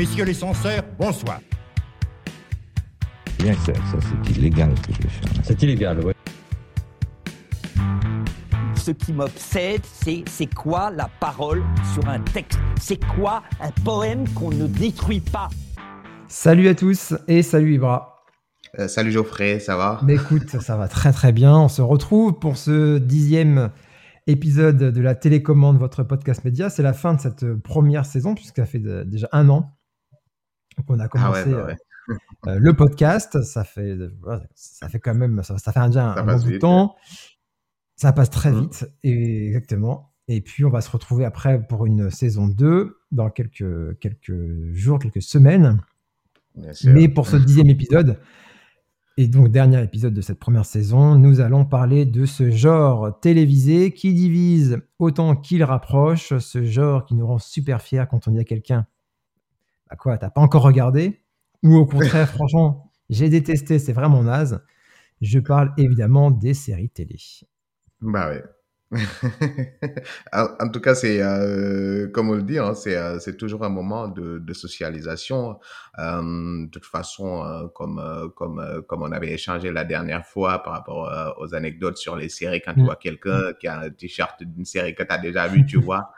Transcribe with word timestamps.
Messieurs 0.00 0.24
les 0.24 0.32
censeurs, 0.32 0.82
bonsoir. 0.98 1.40
Bien 3.38 3.52
que 3.52 3.60
ça, 3.60 3.74
ça, 3.74 3.98
c'est 4.00 4.30
illégal 4.34 4.72
ce 4.74 4.88
que 4.88 4.94
je 4.94 5.02
vais 5.02 5.08
faire. 5.10 5.30
C'est 5.44 5.62
illégal, 5.62 6.00
oui. 6.02 6.14
Ce 8.76 8.92
qui 8.92 9.12
m'obsède, 9.12 9.82
c'est 9.84 10.24
c'est 10.26 10.46
quoi 10.54 10.90
la 10.90 11.10
parole 11.20 11.62
sur 11.92 12.08
un 12.08 12.18
texte? 12.18 12.58
C'est 12.80 13.04
quoi 13.14 13.42
un 13.60 13.70
poème 13.84 14.26
qu'on 14.30 14.48
ne 14.48 14.66
détruit 14.68 15.20
pas? 15.20 15.50
Salut 16.28 16.68
à 16.68 16.74
tous 16.74 17.12
et 17.28 17.42
salut 17.42 17.74
Ibra. 17.74 18.24
Euh, 18.78 18.88
salut 18.88 19.12
Geoffrey, 19.12 19.60
ça 19.60 19.76
va? 19.76 20.00
Mais 20.02 20.14
écoute, 20.14 20.48
ça 20.62 20.78
va 20.78 20.88
très 20.88 21.12
très 21.12 21.32
bien. 21.32 21.54
On 21.58 21.68
se 21.68 21.82
retrouve 21.82 22.38
pour 22.38 22.56
ce 22.56 22.96
dixième 22.96 23.68
épisode 24.26 24.78
de 24.78 25.00
la 25.02 25.14
télécommande, 25.14 25.76
votre 25.76 26.04
podcast 26.04 26.42
média. 26.46 26.70
C'est 26.70 26.82
la 26.82 26.94
fin 26.94 27.12
de 27.12 27.20
cette 27.20 27.52
première 27.52 28.06
saison, 28.06 28.34
puisque 28.34 28.56
ça 28.56 28.64
fait 28.64 28.78
de- 28.78 29.02
déjà 29.02 29.28
un 29.32 29.50
an 29.50 29.76
qu'on 30.86 30.98
a 30.98 31.04
Ah 31.04 31.08
commencé 31.08 31.44
ouais, 31.44 31.52
bah 31.52 31.66
ouais. 31.66 32.16
euh, 32.48 32.58
le 32.58 32.74
podcast. 32.74 33.42
Ça 33.42 33.64
fait, 33.64 33.96
ça 34.54 34.88
fait 34.88 34.98
quand 35.00 35.14
même, 35.14 35.42
ça, 35.42 35.58
ça 35.58 35.72
fait 35.72 35.86
déjà 35.86 36.14
un, 36.14 36.36
bon 36.38 36.58
temps. 36.58 36.96
Ça 37.96 38.12
passe 38.12 38.30
très 38.30 38.50
Mhm. 38.50 38.60
vite, 38.62 38.90
et, 39.02 39.46
exactement. 39.48 40.12
Et 40.28 40.40
puis, 40.40 40.64
on 40.64 40.70
va 40.70 40.80
se 40.80 40.90
retrouver 40.90 41.24
après 41.24 41.66
pour 41.66 41.86
une 41.86 42.10
saison 42.10 42.46
2 42.46 42.96
dans 43.10 43.30
quelques, 43.30 43.98
quelques 43.98 44.72
jours, 44.72 44.98
quelques 44.98 45.22
semaines. 45.22 45.80
Mais 46.84 47.08
pour 47.08 47.26
ce 47.26 47.36
dixième 47.36 47.68
épisode, 47.68 48.18
et 49.16 49.26
donc 49.28 49.48
dernier 49.50 49.82
épisode 49.82 50.14
de 50.14 50.20
cette 50.20 50.38
première 50.38 50.64
saison, 50.64 51.16
nous 51.16 51.40
allons 51.40 51.64
parler 51.66 52.06
de 52.06 52.24
ce 52.26 52.50
genre 52.50 53.18
télévisé 53.20 53.92
qui 53.92 54.14
divise 54.14 54.78
autant 54.98 55.36
qu'il 55.36 55.62
rapproche, 55.64 56.38
ce 56.38 56.62
genre 56.64 57.04
qui 57.04 57.14
nous 57.16 57.26
rend 57.26 57.38
super 57.38 57.82
fiers 57.82 58.04
quand 58.10 58.28
on 58.28 58.30
dit 58.30 58.38
à 58.38 58.44
quelqu'un 58.44 58.86
Bah 59.90 59.96
quoi, 59.96 60.18
t'as 60.18 60.30
pas 60.30 60.40
encore 60.40 60.62
regardé 60.62 61.20
Ou 61.62 61.76
au 61.76 61.86
contraire, 61.86 62.28
franchement, 62.30 62.92
j'ai 63.08 63.28
détesté, 63.28 63.78
c'est 63.78 63.92
vraiment 63.92 64.22
naze. 64.22 64.62
Je 65.20 65.38
parle 65.38 65.72
évidemment 65.76 66.30
des 66.30 66.54
séries 66.54 66.90
télé. 66.90 67.16
Bah 68.00 68.30
ouais. 68.30 68.44
en, 70.32 70.68
tout 70.68 70.80
cas, 70.80 70.96
c'est 70.96 71.22
euh, 71.22 72.08
comme 72.08 72.30
on 72.30 72.34
le 72.34 72.42
dit, 72.42 72.58
hein, 72.58 72.74
c'est 72.74 72.96
euh, 72.96 73.20
c'est 73.20 73.36
toujours 73.36 73.62
un 73.64 73.68
moment 73.68 74.08
de, 74.08 74.38
de 74.38 74.52
socialisation. 74.52 75.60
Euh, 76.00 76.64
de 76.64 76.70
toute 76.70 76.86
façon, 76.86 77.70
comme 77.74 78.02
comme 78.34 78.82
comme 78.88 79.02
on 79.02 79.12
avait 79.12 79.32
échangé 79.32 79.70
la 79.70 79.84
dernière 79.84 80.26
fois 80.26 80.62
par 80.64 80.72
rapport 80.72 81.36
aux 81.38 81.54
anecdotes 81.54 81.98
sur 81.98 82.16
les 82.16 82.28
séries, 82.28 82.60
quand 82.64 82.74
tu 82.74 82.80
Mm. 82.80 82.84
vois 82.84 82.96
quelqu'un 82.96 83.52
qui 83.60 83.68
a 83.68 83.78
un 83.78 83.90
t-shirt 83.90 84.42
d'une 84.42 84.64
série 84.64 84.94
que 84.94 85.04
tu 85.04 85.12
as 85.12 85.18
déjà 85.18 85.46
vue, 85.48 85.64
tu 85.66 85.78
vois. 85.78 86.10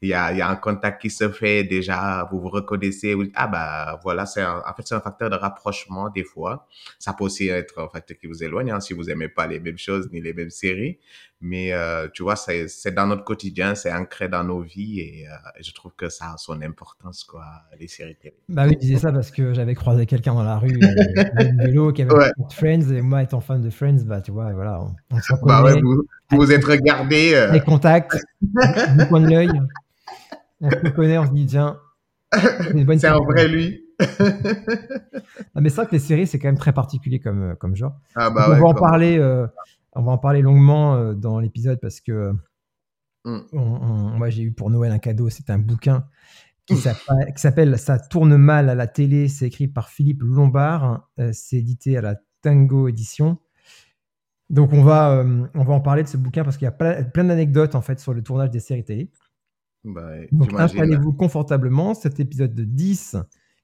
Il 0.00 0.08
y 0.10 0.14
a, 0.14 0.32
y 0.32 0.40
a 0.40 0.48
un 0.48 0.56
contact 0.56 1.02
qui 1.02 1.10
se 1.10 1.28
fait 1.28 1.64
déjà, 1.64 2.28
vous 2.30 2.40
vous 2.40 2.48
reconnaissez. 2.50 3.14
vous 3.14 3.24
Ah 3.34 3.48
bah 3.48 4.00
voilà, 4.04 4.26
c'est 4.26 4.44
en 4.44 4.62
fait 4.76 4.86
c'est 4.86 4.94
un 4.94 5.00
facteur 5.00 5.28
de 5.30 5.34
rapprochement 5.36 6.08
des 6.10 6.24
fois. 6.24 6.66
Ça 6.98 7.12
peut 7.14 7.24
aussi 7.24 7.48
être 7.48 7.80
un 7.80 7.88
facteur 7.88 8.16
qui 8.18 8.26
vous 8.28 8.42
éloigne 8.44 8.70
hein, 8.70 8.80
si 8.80 8.94
vous 8.94 9.10
aimez 9.10 9.28
pas 9.28 9.46
les 9.46 9.58
mêmes 9.60 9.78
choses 9.78 10.08
ni 10.12 10.20
les 10.20 10.32
mêmes 10.32 10.50
séries. 10.50 10.98
Mais 11.40 11.72
euh, 11.72 12.08
tu 12.12 12.22
vois, 12.24 12.34
c'est 12.34 12.66
c'est 12.68 12.92
dans 12.92 13.06
notre 13.06 13.22
quotidien, 13.24 13.74
c'est 13.76 13.92
ancré 13.92 14.28
dans 14.28 14.42
nos 14.42 14.60
vies 14.60 15.00
et 15.00 15.26
euh, 15.28 15.30
je 15.60 15.72
trouve 15.72 15.92
que 15.96 16.08
ça 16.08 16.32
a 16.32 16.36
son 16.36 16.60
importance 16.62 17.22
quoi, 17.24 17.44
les 17.78 17.86
séries 17.86 18.16
télé. 18.16 18.34
Bah 18.48 18.64
oui, 18.66 18.72
je 18.74 18.78
disais 18.86 18.98
ça 18.98 19.12
parce 19.12 19.30
que 19.30 19.52
j'avais 19.54 19.74
croisé 19.76 20.04
quelqu'un 20.06 20.34
dans 20.34 20.42
la 20.42 20.58
rue 20.58 20.80
euh, 20.80 21.44
vélo 21.60 21.92
qui 21.92 22.02
avait 22.02 22.12
Ouais. 22.12 22.30
de 22.36 22.52
Friends 22.52 22.90
et 22.92 23.02
moi 23.02 23.22
étant 23.22 23.40
fan 23.40 23.62
de 23.62 23.70
Friends, 23.70 24.02
bah 24.04 24.20
tu 24.20 24.32
vois, 24.32 24.52
voilà, 24.52 24.80
on, 24.80 24.94
on 25.12 25.20
se 25.20 25.32
Bah 25.44 25.62
ouais, 25.62 25.80
vous 25.80 26.02
vous, 26.32 26.52
êtes 26.52 26.64
regardé. 26.64 27.32
euh, 27.34 27.52
Eye 27.54 27.62
contact, 27.64 28.16
du 28.42 29.06
coin 29.08 29.20
de 29.20 29.28
l'œil. 29.30 29.48
On 30.60 30.70
se 30.70 30.88
connaît, 30.90 31.18
on 31.18 31.26
se 31.26 31.32
dit, 31.32 31.46
tiens, 31.46 31.78
c'est 32.32 33.04
un 33.06 33.18
vrai 33.20 33.48
lui. 33.48 33.84
Ah, 35.54 35.60
mais 35.60 35.68
c'est 35.70 35.76
vrai 35.76 35.86
que 35.86 35.92
les 35.92 35.98
séries, 35.98 36.26
c'est 36.26 36.38
quand 36.38 36.48
même 36.48 36.58
très 36.58 36.72
particulier 36.72 37.20
comme, 37.20 37.42
euh, 37.42 37.54
comme 37.54 37.74
genre. 37.74 37.98
Ah 38.14 38.30
bah 38.30 38.46
on 38.48 38.52
ouais. 38.52 38.60
va 38.60 38.66
en 38.66 38.74
parler, 38.74 39.18
euh, 39.18 39.46
on 39.92 40.02
va 40.02 40.12
en 40.12 40.18
parler 40.18 40.40
longuement 40.42 40.94
euh, 40.94 41.14
dans 41.14 41.40
l'épisode 41.40 41.78
parce 41.80 42.00
que 42.00 42.32
Mm. 43.24 43.38
on- 43.52 43.58
on- 43.58 44.10
moi 44.16 44.30
j'ai 44.30 44.42
eu 44.42 44.52
pour 44.52 44.70
Noël 44.70 44.92
un 44.92 44.98
cadeau, 45.00 45.28
c'est 45.28 45.50
un 45.50 45.58
bouquin 45.58 46.06
qui 46.66 46.76
s'appelle 46.76 47.78
Ça 47.78 47.98
tourne 47.98 48.36
mal 48.36 48.68
à 48.70 48.74
la 48.76 48.86
télé. 48.86 49.28
C'est 49.28 49.46
écrit 49.48 49.66
par 49.68 49.88
Philippe 49.88 50.22
Lombard. 50.22 51.08
Euh, 51.18 51.30
c'est 51.32 51.56
édité 51.56 51.96
à 51.96 52.00
la 52.00 52.14
Tango 52.42 52.86
Édition. 52.88 53.38
Donc 54.50 54.72
on 54.72 54.82
va, 54.84 55.24
on 55.54 55.64
va 55.64 55.74
en 55.74 55.80
parler 55.80 56.04
de 56.04 56.08
ce 56.08 56.16
bouquin 56.16 56.44
parce 56.44 56.56
qu'il 56.56 56.64
y 56.66 56.68
a 56.68 56.72
plein, 56.72 57.02
plein 57.02 57.24
d'anecdotes 57.24 57.74
en 57.74 57.82
fait 57.82 57.98
sur 57.98 58.14
le 58.14 58.22
tournage 58.22 58.50
des 58.50 58.60
séries 58.60 58.84
télé. 58.84 59.10
Bah 59.88 60.10
Donc 60.32 60.52
installez-vous 60.58 61.12
confortablement. 61.12 61.94
Cet 61.94 62.20
épisode 62.20 62.54
de 62.54 62.64
10 62.64 63.16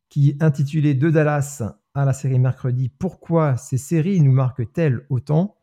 qui 0.08 0.30
est 0.30 0.42
intitulé 0.42 0.94
De 0.94 1.10
Dallas 1.10 1.62
à 1.94 2.04
la 2.04 2.12
série 2.12 2.38
mercredi, 2.38 2.88
pourquoi 2.88 3.56
ces 3.56 3.78
séries 3.78 4.20
nous 4.20 4.32
marquent-elles 4.32 5.06
autant? 5.10 5.56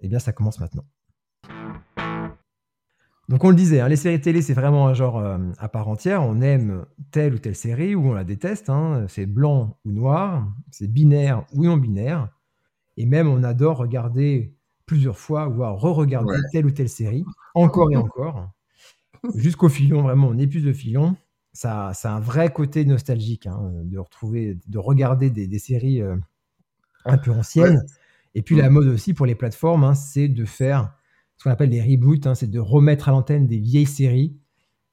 Eh 0.00 0.08
bien 0.08 0.18
ça 0.18 0.32
commence 0.32 0.60
maintenant. 0.60 0.84
Donc 3.28 3.42
on 3.42 3.50
le 3.50 3.56
disait, 3.56 3.80
hein, 3.80 3.88
les 3.88 3.96
séries 3.96 4.20
télé 4.20 4.40
c'est 4.40 4.54
vraiment 4.54 4.86
un 4.86 4.94
genre 4.94 5.18
euh, 5.18 5.38
à 5.58 5.68
part 5.68 5.88
entière. 5.88 6.22
On 6.22 6.40
aime 6.40 6.86
telle 7.10 7.34
ou 7.34 7.38
telle 7.38 7.56
série 7.56 7.94
ou 7.96 8.06
on 8.06 8.12
la 8.12 8.22
déteste. 8.22 8.70
hein. 8.70 9.06
C'est 9.08 9.26
blanc 9.26 9.78
ou 9.84 9.90
noir, 9.90 10.48
c'est 10.70 10.86
binaire 10.86 11.44
ou 11.52 11.64
non 11.64 11.76
binaire. 11.76 12.28
Et 12.96 13.04
même 13.06 13.28
on 13.28 13.42
adore 13.42 13.78
regarder 13.78 14.54
plusieurs 14.86 15.18
fois, 15.18 15.46
voire 15.48 15.76
re-regarder 15.76 16.30
Ouais. 16.30 16.38
telle 16.52 16.66
ou 16.66 16.70
telle 16.70 16.88
série, 16.88 17.24
encore 17.54 17.90
et 17.90 17.96
encore 17.96 18.50
jusqu'au 19.34 19.68
filon, 19.68 20.02
vraiment, 20.02 20.28
on 20.28 20.38
épuise 20.38 20.64
le 20.64 20.72
filon. 20.72 21.16
Ça, 21.52 21.92
ça 21.94 22.12
a 22.12 22.16
un 22.16 22.20
vrai 22.20 22.52
côté 22.52 22.84
nostalgique 22.84 23.46
hein, 23.46 23.72
de 23.84 23.98
retrouver, 23.98 24.58
de 24.66 24.78
regarder 24.78 25.30
des, 25.30 25.46
des 25.46 25.58
séries 25.58 26.02
euh, 26.02 26.16
un 27.04 27.18
peu 27.18 27.30
anciennes. 27.32 27.82
Et 28.34 28.42
puis 28.42 28.56
la 28.56 28.70
mode 28.70 28.88
aussi 28.88 29.14
pour 29.14 29.26
les 29.26 29.34
plateformes, 29.34 29.84
hein, 29.84 29.94
c'est 29.94 30.28
de 30.28 30.44
faire 30.44 30.94
ce 31.38 31.44
qu'on 31.44 31.50
appelle 31.50 31.70
des 31.70 31.82
reboots, 31.82 32.26
hein, 32.26 32.34
c'est 32.34 32.50
de 32.50 32.60
remettre 32.60 33.08
à 33.08 33.12
l'antenne 33.12 33.46
des 33.46 33.58
vieilles 33.58 33.86
séries, 33.86 34.36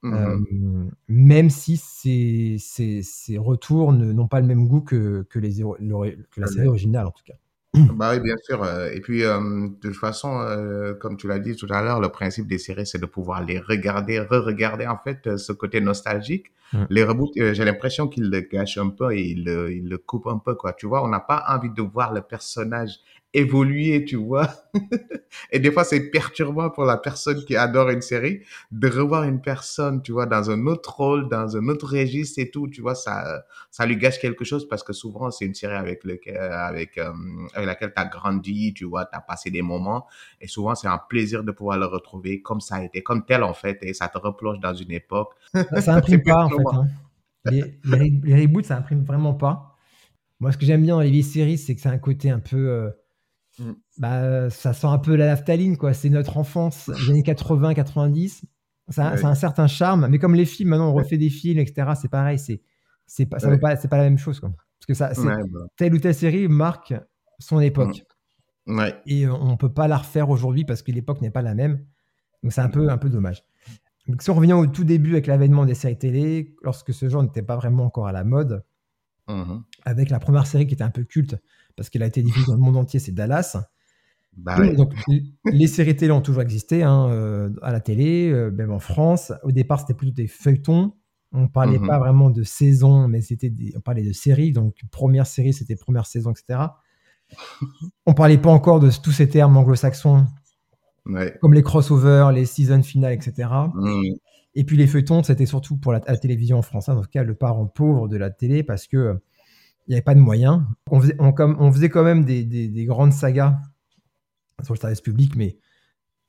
Mhm. 0.04 0.46
euh, 0.86 0.92
même 1.08 1.50
si 1.50 1.78
ces, 1.78 2.58
ces, 2.60 3.02
ces 3.04 3.38
retours 3.38 3.94
n'ont 3.94 4.28
pas 4.28 4.42
le 4.42 4.48
même 4.48 4.68
goût 4.68 4.82
que, 4.82 5.26
que, 5.30 5.40
les, 5.40 5.56
le- 5.80 6.24
que 6.32 6.42
la 6.42 6.48
série 6.48 6.68
originale 6.68 7.08
en 7.08 7.12
tout 7.12 7.24
cas. 7.26 7.36
Bah 7.76 8.12
oui, 8.14 8.20
bien 8.20 8.36
sûr. 8.44 8.62
euh, 8.64 8.92
Et 8.92 9.02
puis, 9.02 9.24
euh, 9.24 9.40
de 9.68 9.88
toute 9.90 9.96
façon, 9.96 10.40
euh, 10.42 10.94
comme 10.94 11.18
tu 11.18 11.28
l'as 11.28 11.40
dit 11.40 11.56
tout 11.56 11.68
à 11.72 11.82
l'heure, 11.82 12.00
le 12.00 12.10
principe 12.10 12.48
des 12.48 12.60
séries, 12.60 12.86
c'est 12.86 13.00
de 13.00 13.06
pouvoir 13.08 13.44
les 13.44 13.60
regarder, 13.60 14.20
re-regarder, 14.20 14.86
en 14.86 14.98
fait, 14.98 15.26
euh, 15.28 15.38
ce 15.38 15.52
côté 15.54 15.82
nostalgique. 15.82 16.48
Mm. 16.74 16.84
Les 16.92 17.04
reboots, 17.04 17.32
euh, 17.40 17.54
j'ai 17.56 17.66
l'impression 17.66 18.08
qu'ils 18.08 18.30
le 18.30 18.42
gâchent 18.42 18.78
un 18.78 18.90
peu 18.90 19.12
et 19.16 19.22
ils 19.22 19.44
le, 19.44 19.72
ils 19.74 19.90
le 19.90 19.98
coupent 19.98 20.28
un 20.28 20.38
peu, 20.38 20.54
quoi. 20.56 20.74
Tu 20.74 20.86
vois, 20.86 21.04
on 21.04 21.08
n'a 21.08 21.20
pas 21.20 21.44
envie 21.50 21.72
de 21.72 21.82
voir 21.82 22.14
le 22.14 22.22
personnage 22.22 23.00
évoluer, 23.34 24.06
tu 24.06 24.16
vois. 24.16 24.50
et 25.52 25.60
des 25.60 25.72
fois, 25.72 25.84
c'est 25.84 26.10
perturbant 26.12 26.70
pour 26.70 26.86
la 26.86 26.98
personne 26.98 27.44
qui 27.46 27.56
adore 27.56 27.90
une 27.90 28.02
série 28.02 28.42
de 28.72 28.88
revoir 28.88 29.24
une 29.24 29.42
personne, 29.42 30.02
tu 30.02 30.12
vois, 30.12 30.26
dans 30.26 30.52
un 30.52 30.68
autre 30.68 30.96
rôle, 30.98 31.30
dans 31.30 31.58
un 31.58 31.68
autre 31.68 31.88
registre 31.98 32.40
et 32.40 32.52
tout, 32.52 32.68
tu 32.68 32.82
vois, 32.82 32.96
ça, 32.96 33.44
ça 33.72 33.86
lui 33.86 33.98
gâche 33.98 34.20
quelque 34.20 34.44
chose 34.46 34.68
parce 34.68 34.84
que 34.84 34.94
souvent, 34.94 35.32
c'est 35.32 35.46
une 35.46 35.56
série 35.56 35.76
avec, 35.76 36.04
lequel, 36.04 36.38
avec, 36.38 36.98
euh, 36.98 37.12
avec 37.54 37.68
laquelle 37.68 37.94
tu 37.96 38.02
as 38.02 38.06
grandi, 38.06 38.74
tu 38.74 38.86
vois, 38.86 39.06
tu 39.06 39.16
as 39.18 39.22
passé 39.22 39.50
des 39.50 39.62
moments. 39.62 40.06
Et 40.40 40.48
souvent, 40.48 40.76
c'est 40.76 40.88
un 40.88 41.00
plaisir 41.00 41.44
de 41.44 41.52
pouvoir 41.52 41.78
le 41.78 41.86
retrouver 41.86 42.42
comme 42.42 42.62
ça 42.62 42.76
a 42.76 42.84
été, 42.84 43.02
comme 43.02 43.26
tel 43.26 43.44
en 43.44 43.54
fait, 43.54 43.80
et 43.82 43.94
ça 43.94 44.08
te 44.10 44.18
replonge 44.18 44.60
dans 44.60 44.74
une 44.74 44.92
époque. 44.92 45.34
Ça, 45.72 45.82
ça 45.82 45.96
imprime 45.96 46.24
pas 46.26 46.46
en 46.46 46.50
fait. 46.50 46.74
hein. 46.74 46.88
Les, 47.46 47.80
les, 47.84 48.10
les 48.24 48.36
reboots, 48.42 48.66
ça 48.66 48.78
imprime 48.78 49.04
vraiment 49.04 49.34
pas. 49.34 49.76
Moi, 50.40 50.52
ce 50.52 50.58
que 50.58 50.66
j'aime 50.66 50.84
bien 50.84 50.96
dans 50.96 51.02
les 51.02 51.12
vieilles 51.12 51.24
séries, 51.24 51.58
c'est 51.58 51.76
que 51.76 51.82
c'est 51.82 51.90
un 51.90 51.98
côté 51.98 52.30
un 52.30 52.40
peu. 52.40 52.58
euh, 52.70 52.90
Mm. 53.60 53.72
bah, 54.00 54.50
ça 54.50 54.74
sent 54.74 54.88
un 54.88 54.98
peu 54.98 55.16
la 55.16 55.28
naphtaline, 55.28 55.78
quoi. 55.78 55.94
C'est 55.94 56.10
notre 56.10 56.38
enfance, 56.38 56.88
les 56.88 57.10
années 57.12 57.24
80, 57.24 57.74
90. 57.74 58.46
Ça, 58.90 59.12
Ouais. 59.12 59.18
ça 59.18 59.28
a 59.28 59.32
un 59.32 59.36
certain 59.36 59.68
charme. 59.68 60.08
Mais 60.10 60.20
comme 60.20 60.36
les 60.36 60.46
films, 60.46 60.70
maintenant, 60.70 60.90
on 60.90 60.94
refait 60.94 61.18
des 61.18 61.30
films, 61.30 61.60
etc. 61.60 61.92
C'est 62.00 62.10
pareil. 62.10 62.40
C'est, 62.40 62.62
c'est 63.06 63.26
pas, 63.26 63.40
ça 63.40 63.48
Ouais. 63.48 63.54
vaut 63.56 63.60
pas, 63.60 63.76
c'est 63.76 63.88
pas 63.88 63.98
la 63.98 64.04
même 64.04 64.18
chose, 64.18 64.40
quoi. 64.40 64.50
Parce 64.50 64.86
que 64.88 64.94
ça, 64.94 65.12
bah, 65.24 65.38
telle 65.78 65.94
ou 65.94 66.00
telle 66.00 66.16
série 66.16 66.48
marque 66.48 66.94
son 67.40 67.60
époque. 67.60 68.04
ouais. 68.68 68.96
Et 69.06 69.28
on 69.28 69.52
ne 69.52 69.56
peut 69.56 69.72
pas 69.72 69.88
la 69.88 69.98
refaire 69.98 70.30
aujourd'hui 70.30 70.66
parce 70.66 70.82
que 70.82 70.92
l'époque 70.92 71.22
n'est 71.22 71.32
pas 71.32 71.42
la 71.42 71.54
même. 71.54 71.86
Donc 72.42 72.52
c'est 72.54 72.62
un 72.62 72.70
peu, 72.70 72.90
un 72.90 72.98
peu 72.98 73.10
dommage. 73.10 73.44
Donc, 74.08 74.22
si 74.22 74.30
on 74.30 74.34
revient 74.34 74.52
au 74.54 74.68
tout 74.68 74.84
début 74.84 75.12
avec 75.12 75.28
l'avènement 75.28 75.66
des 75.66 75.76
séries 75.76 75.98
télé, 75.98 76.54
lorsque 76.62 76.94
ce 76.94 77.08
genre 77.08 77.24
n'était 77.24 77.42
pas 77.42 77.56
vraiment 77.56 77.86
encore 77.86 78.08
à 78.08 78.12
la 78.12 78.24
mode, 78.26 78.66
Mhm. 79.30 79.64
avec 79.86 80.10
la 80.10 80.20
première 80.20 80.46
série 80.46 80.68
qui 80.68 80.74
était 80.74 80.84
un 80.84 80.90
peu 80.90 81.06
culte 81.06 81.38
parce 81.76 81.90
qu'elle 81.90 82.04
a 82.04 82.08
été 82.08 82.22
diffusée 82.22 82.48
dans 82.48 82.54
le 82.56 82.60
monde 82.60 82.78
entier, 82.78 83.00
c'est 83.00 83.12
Dallas. 83.12 83.58
Bah 84.36 84.60
ouais. 84.60 84.76
Donc 84.76 84.94
les 85.46 85.68
séries 85.68 85.96
télé 85.96 86.12
ont 86.12 86.22
toujours 86.22 86.42
existé 86.42 86.82
hein, 86.84 87.08
euh, 87.10 87.50
à 87.62 87.72
la 87.72 87.80
télé, 87.80 88.32
euh, 88.32 88.50
même 88.52 88.72
en 88.72 88.80
France. 88.80 89.32
Au 89.44 89.52
départ, 89.52 89.80
c'était 89.80 89.94
plutôt 89.94 90.14
des 90.14 90.28
feuilletons. 90.28 90.94
On 91.32 91.48
parlait 91.48 91.80
Mhm. 91.80 91.88
pas 91.88 92.00
vraiment 92.00 92.30
de 92.30 92.44
saison, 92.44 93.08
mais 93.08 93.22
c'était 93.22 93.50
des- 93.50 93.74
on 93.76 93.82
parlait 93.82 94.04
de 94.04 94.14
séries. 94.14 94.52
Donc 94.52 94.76
première 94.92 95.28
série, 95.28 95.54
c'était 95.54 95.76
première 95.76 96.06
saison, 96.06 96.32
etc. 96.32 96.60
On 98.06 98.14
parlait 98.14 98.38
pas 98.38 98.52
encore 98.52 98.80
de 98.80 98.90
tous 98.92 99.12
ces 99.12 99.30
termes 99.30 99.56
anglo-saxons 99.58 100.26
Ouais. 101.06 101.36
comme 101.42 101.54
les 101.54 101.64
crossovers, 101.64 102.32
les 102.34 102.46
season 102.46 102.82
finales, 102.82 103.14
etc. 103.14 103.50
Mhm. 103.76 104.16
Et 104.56 104.64
puis 104.64 104.78
les 104.78 104.88
feuilletons, 104.88 105.22
c'était 105.24 105.46
surtout 105.48 105.78
pour 105.78 105.92
la, 105.92 106.02
la 106.08 106.18
télévision 106.18 106.60
en 106.60 106.62
France, 106.62 106.88
hein, 106.90 106.96
en 106.98 107.02
tout 107.02 107.10
cas 107.12 107.24
le 107.24 107.34
parent 107.36 107.66
pauvre 107.66 108.08
de 108.08 108.18
la 108.18 108.30
télé, 108.30 108.64
parce 108.64 108.88
que 108.88 109.20
il 109.88 109.92
n'y 109.92 109.96
avait 109.96 110.02
pas 110.04 110.16
de 110.16 110.20
moyens. 110.20 110.62
On 110.90 111.00
faisait, 111.02 111.16
on, 111.20 111.32
comme, 111.34 111.56
on 111.60 111.72
faisait 111.72 111.90
quand 111.90 112.04
même 112.04 112.24
des, 112.26 112.44
des- 112.44 112.68
des 112.68 112.86
grandes 112.86 113.14
sagas 113.14 113.58
sur 114.64 114.74
le 114.74 114.80
service 114.80 115.02
public, 115.02 115.36
mais 115.36 115.58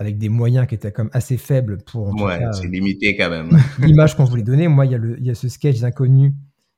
avec 0.00 0.18
des 0.18 0.28
moyens 0.28 0.66
qui 0.66 0.74
étaient 0.74 0.92
même 0.96 1.10
assez 1.12 1.36
faibles 1.36 1.78
pour 1.84 2.12
Ouais, 2.20 2.40
c'est 2.52 2.66
limité 2.66 3.16
quand 3.16 3.30
même. 3.30 3.50
l'image 3.78 4.16
qu'on 4.16 4.24
voulait 4.24 4.42
donner. 4.42 4.66
Moi, 4.68 4.86
il 4.86 4.92
y, 4.92 4.94
a 4.94 4.98
le- 4.98 5.18
il 5.20 5.24
y 5.26 5.30
a 5.30 5.34
ce 5.34 5.48
sketch 5.48 5.80
d'inconnu 5.80 6.34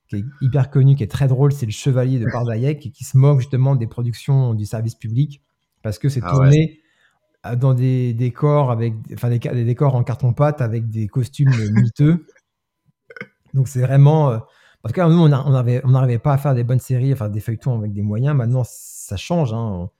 qui 0.09 0.17
est 0.17 0.25
hyper 0.41 0.71
connu, 0.71 0.95
qui 0.95 1.03
est 1.03 1.11
très 1.11 1.27
drôle, 1.27 1.51
c'est 1.53 1.67
le 1.67 1.73
chevalier 1.73 2.19
de 2.21 2.27
et 2.87 2.91
qui 2.91 3.05
se 3.05 3.17
moque 3.17 3.41
justement 3.41 3.75
des 3.75 3.87
productions 3.89 4.55
du 4.55 4.65
service 4.67 4.95
public 4.95 5.43
parce 5.83 5.99
que 5.99 6.09
c'est 6.09 6.21
Ah 6.23 6.31
tourné 6.31 6.81
dans 7.57 7.75
des 7.75 8.13
décors 8.13 8.71
avec, 8.71 8.95
enfin 9.15 9.31
des, 9.31 9.39
des 9.39 9.65
décors 9.65 9.95
en 9.95 10.05
carton 10.05 10.33
pâte 10.33 10.61
avec 10.61 10.89
des 10.91 11.09
costumes 11.09 11.51
miteux. 11.73 12.27
Donc 13.55 13.69
c'est 13.69 13.81
vraiment, 13.81 14.31
euh, 14.31 14.39
en 14.87 14.89
tout 14.89 14.95
cas 14.95 15.09
nous 15.09 15.19
on 15.19 15.29
n'arrivait 15.29 15.83
on 15.85 16.19
pas 16.21 16.35
à 16.35 16.39
faire 16.39 16.55
des 16.55 16.63
bonnes 16.63 16.79
séries, 16.79 17.13
enfin 17.13 17.29
des 17.29 17.41
feuilletons 17.41 17.77
avec 17.77 17.93
des 17.93 18.03
moyens. 18.03 18.37
Maintenant 18.37 18.63
ça 18.65 19.17
change, 19.17 19.53
hein. 19.53 19.91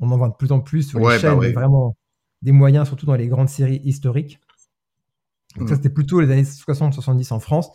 on, 0.00 0.10
en 0.10 0.16
voit 0.18 0.28
de 0.28 0.34
plus 0.34 0.52
en 0.52 0.60
plus 0.60 0.82
sur 0.82 0.98
les 0.98 1.04
Ouais, 1.06 1.14
bah 1.14 1.20
chaînes, 1.20 1.38
ouais. 1.38 1.52
vraiment 1.52 1.96
des 2.42 2.52
moyens, 2.52 2.86
surtout 2.86 3.06
dans 3.06 3.14
les 3.14 3.26
grandes 3.26 3.48
séries 3.48 3.80
historiques. 3.84 4.38
Donc 5.56 5.68
ça, 5.68 5.74
Mm. 5.74 5.76
c'était 5.78 5.88
plutôt 5.88 6.20
les 6.20 6.30
années 6.30 6.42
60-70 6.42 7.32
en 7.32 7.40
France. 7.40 7.70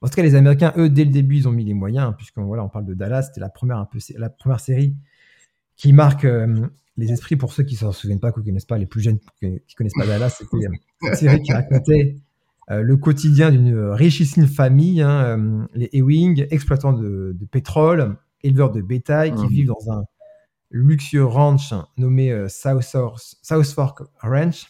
En 0.00 0.08
tout 0.08 0.14
cas, 0.14 0.22
les 0.22 0.36
Américains, 0.36 0.72
eux, 0.76 0.88
dès 0.88 1.04
le 1.04 1.10
début, 1.10 1.38
ils 1.38 1.48
ont 1.48 1.52
mis 1.52 1.64
les 1.64 1.74
moyens, 1.74 2.06
hein, 2.08 2.12
puisqu'on 2.12 2.44
voilà, 2.44 2.62
on 2.64 2.68
parle 2.68 2.84
de 2.86 2.94
Dallas, 2.94 3.22
c'était 3.22 3.40
la 3.40 3.48
première, 3.48 3.78
un 3.78 3.84
peu, 3.84 3.98
c'est 3.98 4.16
la 4.18 4.30
première 4.30 4.60
série 4.60 4.96
qui 5.76 5.92
marque 5.92 6.24
euh, 6.24 6.68
les 6.96 7.12
esprits 7.12 7.36
pour 7.36 7.52
ceux 7.52 7.62
qui 7.64 7.74
ne 7.74 7.80
s'en 7.80 7.92
souviennent 7.92 8.20
pas, 8.20 8.30
qui 8.32 8.40
ne 8.40 8.44
connaissent 8.44 8.64
pas, 8.64 8.78
les 8.78 8.86
plus 8.86 9.00
jeunes 9.00 9.18
qui 9.40 9.48
ne 9.48 9.58
connaissent 9.76 9.94
pas 9.96 10.06
Dallas. 10.06 10.30
C'était 10.38 10.66
euh, 10.66 10.70
une 11.08 11.14
série 11.14 11.42
qui 11.42 11.52
racontait 11.52 12.14
euh, 12.16 12.20
le 12.68 12.96
quotidien 12.96 13.50
d'une 13.50 13.76
richissime 13.90 14.46
famille, 14.46 15.02
hein, 15.02 15.38
euh, 15.38 15.64
les 15.74 15.90
Ewing, 15.92 16.46
exploitants 16.50 16.92
de, 16.92 17.32
de 17.38 17.44
pétrole, 17.44 18.16
éleveurs 18.42 18.70
de 18.70 18.80
bétail, 18.82 19.34
qui 19.34 19.42
Mhm. 19.44 19.48
vivent 19.48 19.66
dans 19.68 19.92
un 19.92 20.04
luxueux 20.70 21.24
ranch 21.24 21.74
nommé 21.98 22.30
euh, 22.32 22.48
South, 22.48 22.82
Fork- 22.84 23.36
South 23.42 23.66
Fork 23.66 24.00
Ranch. 24.22 24.66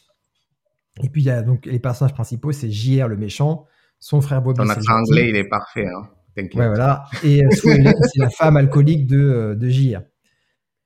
Et 1.02 1.08
puis, 1.08 1.22
il 1.22 1.26
y 1.26 1.30
a 1.30 1.42
donc 1.42 1.64
les 1.66 1.78
personnages 1.78 2.12
principaux, 2.14 2.52
c'est 2.52 2.70
JR 2.70 3.08
le 3.08 3.16
méchant, 3.16 3.66
son 3.98 4.20
frère 4.20 4.42
Bobby. 4.42 4.58
Ton 4.58 4.68
accent 4.68 4.92
anglais, 4.94 5.28
il 5.28 5.36
est 5.36 5.44
parfait. 5.48 5.86
Hein. 5.86 6.08
Ouais, 6.36 6.48
voilà. 6.54 7.04
Et 7.22 7.44
euh, 7.44 7.48
c'est 7.50 8.18
la 8.18 8.30
femme 8.30 8.56
alcoolique 8.56 9.06
de, 9.06 9.18
euh, 9.18 9.54
de 9.54 9.68
JR. 9.68 10.00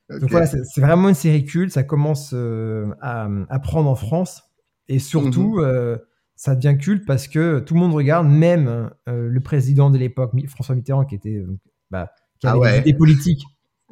Donc 0.09 0.31
voilà, 0.31 0.47
c'est 0.47 0.81
vraiment 0.81 1.09
une 1.09 1.15
série 1.17 1.45
culte. 1.45 1.73
Ça 1.73 1.83
commence 1.83 2.31
euh, 2.35 2.93
à, 3.01 3.29
à 3.49 3.59
prendre 3.59 3.89
en 3.91 3.95
France. 3.97 4.43
Et 4.89 4.99
surtout, 5.01 5.57
Mhm. 5.59 5.65
euh, 5.65 5.99
ça 6.37 6.55
devient 6.55 6.77
culte 6.79 7.05
parce 7.07 7.29
que 7.29 7.59
tout 7.61 7.75
le 7.75 7.81
monde 7.81 7.95
regarde, 7.95 8.29
même 8.29 8.91
euh, 9.09 9.29
le 9.29 9.41
président 9.41 9.91
de 9.91 9.99
l'époque, 9.99 10.33
François 10.49 10.75
Mitterrand, 10.75 11.05
qui, 11.05 11.15
était, 11.15 11.45
bah, 11.91 12.13
qui 12.39 12.47
Ah 12.47 12.57
des 12.59 12.79
idées 12.79 12.95
politiques, 12.95 13.43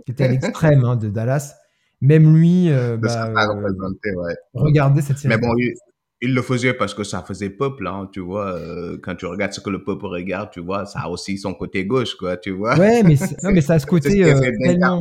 qui 0.05 0.12
était 0.12 0.25
à 0.25 0.29
l'extrême 0.29 0.85
hein, 0.85 0.96
de 0.96 1.08
Dallas. 1.08 1.55
Même 2.00 2.37
lui 2.37 2.70
euh, 2.70 2.99
bah, 2.99 3.29
euh, 3.29 3.94
ouais. 4.14 4.35
regardait 4.52 5.00
cette 5.00 5.17
série. 5.17 5.35
Mais 5.35 5.41
bon, 5.41 5.55
il, 5.56 5.75
il 6.20 6.35
le 6.35 6.43
faisait 6.43 6.75
parce 6.75 6.93
que 6.93 7.02
ça 7.02 7.23
faisait 7.23 7.49
peuple, 7.49 7.87
hein, 7.87 8.11
tu 8.12 8.20
vois. 8.20 8.52
euh, 8.52 8.99
quand 9.02 9.14
tu 9.14 9.25
regardes 9.25 9.52
ce 9.52 9.61
que 9.61 9.70
le 9.70 9.82
peuple 9.85 10.05
regarde, 10.06 10.50
tu 10.50 10.61
vois, 10.61 10.85
ça 10.85 11.00
a 11.00 11.08
aussi 11.08 11.38
son 11.38 11.55
côté 11.55 11.87
gauche, 11.87 12.14
quoi, 12.17 12.37
tu 12.37 12.50
vois. 12.50 12.79
Ouais, 12.79 13.02
mais, 13.02 13.17
non, 13.43 13.52
mais 13.52 13.62
ça 13.62 13.75
a 13.75 13.79
ce 13.79 13.87
côté 13.87 14.11
tellement, 14.11 15.00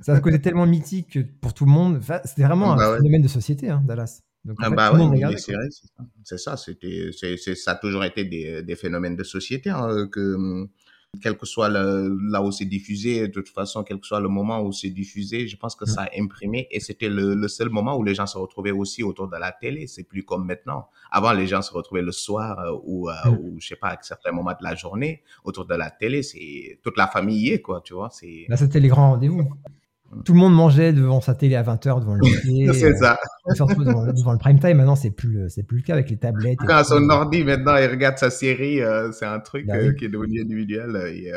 ça 0.00 0.12
a 0.12 0.16
ce 0.16 0.20
côté 0.22 0.40
tellement 0.40 0.66
mythique 0.66 1.10
que 1.12 1.20
pour 1.40 1.52
tout 1.52 1.66
le 1.66 1.72
monde. 1.72 1.96
Enfin, 1.98 2.20
C'était 2.24 2.44
vraiment 2.44 2.74
Bah 2.74 2.86
un 2.86 2.90
ouais. 2.92 2.96
phénomène 2.98 3.22
de 3.22 3.28
société, 3.28 3.68
hein, 3.68 3.82
Dallas. 3.84 4.20
Donc, 4.44 4.58
en 4.60 4.64
Ah 4.64 4.70
fait, 4.70 4.76
bah 4.76 4.92
ouais, 4.92 5.28
c'est 6.24 6.38
ça. 6.38 6.56
C'était, 6.56 7.10
c'est, 7.16 7.36
c'est- 7.36 7.54
ça 7.54 7.72
a 7.72 7.74
toujours 7.76 8.04
été 8.04 8.24
des, 8.24 8.62
des 8.62 8.76
phénomènes 8.76 9.16
de 9.16 9.24
société, 9.24 9.70
hein, 9.70 10.08
que, 10.10 10.34
hum, 10.34 10.68
quel 11.22 11.36
que 11.36 11.44
soit 11.44 11.68
le, 11.68 12.16
là 12.30 12.42
où 12.42 12.50
c'est 12.50 12.64
diffusé, 12.64 13.28
de 13.28 13.32
toute 13.34 13.50
façon, 13.50 13.84
quel 13.84 14.00
que 14.00 14.06
soit 14.06 14.18
le 14.20 14.28
moment 14.28 14.62
où 14.62 14.72
c'est 14.72 14.88
diffusé, 14.88 15.46
je 15.46 15.56
pense 15.58 15.76
que 15.76 15.84
ça 15.84 16.04
a 16.04 16.08
imprimé 16.18 16.68
et 16.70 16.80
c'était 16.80 17.10
le, 17.10 17.34
le 17.34 17.48
seul 17.48 17.68
moment 17.68 17.96
où 17.98 18.02
les 18.02 18.14
gens 18.14 18.26
se 18.26 18.38
retrouvaient 18.38 18.70
aussi 18.70 19.02
autour 19.02 19.28
de 19.28 19.36
la 19.36 19.52
télé. 19.52 19.86
C'est 19.86 20.04
plus 20.04 20.22
comme 20.24 20.46
maintenant. 20.46 20.88
Avant, 21.10 21.32
les 21.34 21.46
gens 21.46 21.60
se 21.60 21.70
retrouvaient 21.72 22.00
le 22.02 22.12
soir 22.12 22.58
euh, 22.60 22.72
ou, 22.84 23.10
euh, 23.10 23.12
Mm. 23.26 23.38
ou, 23.40 23.56
je 23.60 23.66
sais 23.68 23.76
pas, 23.76 23.88
à 23.88 23.98
certains 24.02 24.32
moments 24.32 24.52
de 24.52 24.64
la 24.64 24.74
journée 24.74 25.22
autour 25.44 25.66
de 25.66 25.74
la 25.74 25.90
télé. 25.90 26.22
C'est 26.22 26.80
toute 26.82 26.96
la 26.96 27.06
famille 27.06 27.48
y 27.48 27.50
est, 27.50 27.60
quoi, 27.60 27.82
tu 27.84 27.92
vois. 27.92 28.08
C'est, 28.10 28.46
Là, 28.48 28.56
c'était 28.56 28.80
les 28.80 28.88
grands 28.88 29.10
rendez-vous. 29.10 29.52
Tout 30.24 30.34
le 30.34 30.38
monde 30.38 30.54
mangeait 30.54 30.92
devant 30.92 31.20
sa 31.20 31.34
télé 31.34 31.54
à 31.56 31.62
20h 31.62 32.00
devant 32.00 32.14
le 32.14 32.20
dîner. 32.44 32.72
c'est 32.72 32.92
euh, 32.92 32.96
ça. 32.96 33.18
on 33.46 33.54
se 33.54 33.62
retrouve 33.62 33.84
devant, 33.84 34.06
devant 34.06 34.32
le 34.32 34.38
prime 34.38 34.58
time. 34.58 34.76
Maintenant, 34.76 34.96
c'est 34.96 35.10
plus, 35.10 35.48
c'est 35.48 35.62
plus 35.62 35.78
le 35.78 35.82
cas 35.82 35.94
avec 35.94 36.10
les 36.10 36.18
tablettes. 36.18 36.58
et 36.62 36.66
Quand 36.66 36.84
son 36.84 37.08
ordi 37.08 37.44
maintenant 37.44 37.76
il 37.76 37.86
regarde 37.86 38.18
sa 38.18 38.30
série, 38.30 38.80
euh, 38.80 39.10
c'est 39.12 39.24
un 39.24 39.40
truc 39.40 39.66
Bah 39.66 39.76
euh, 39.76 39.92
qui 39.94 40.04
est 40.04 40.08
devenu 40.08 40.40
individuel 40.40 40.94
euh, 40.96 41.06
et 41.08 41.32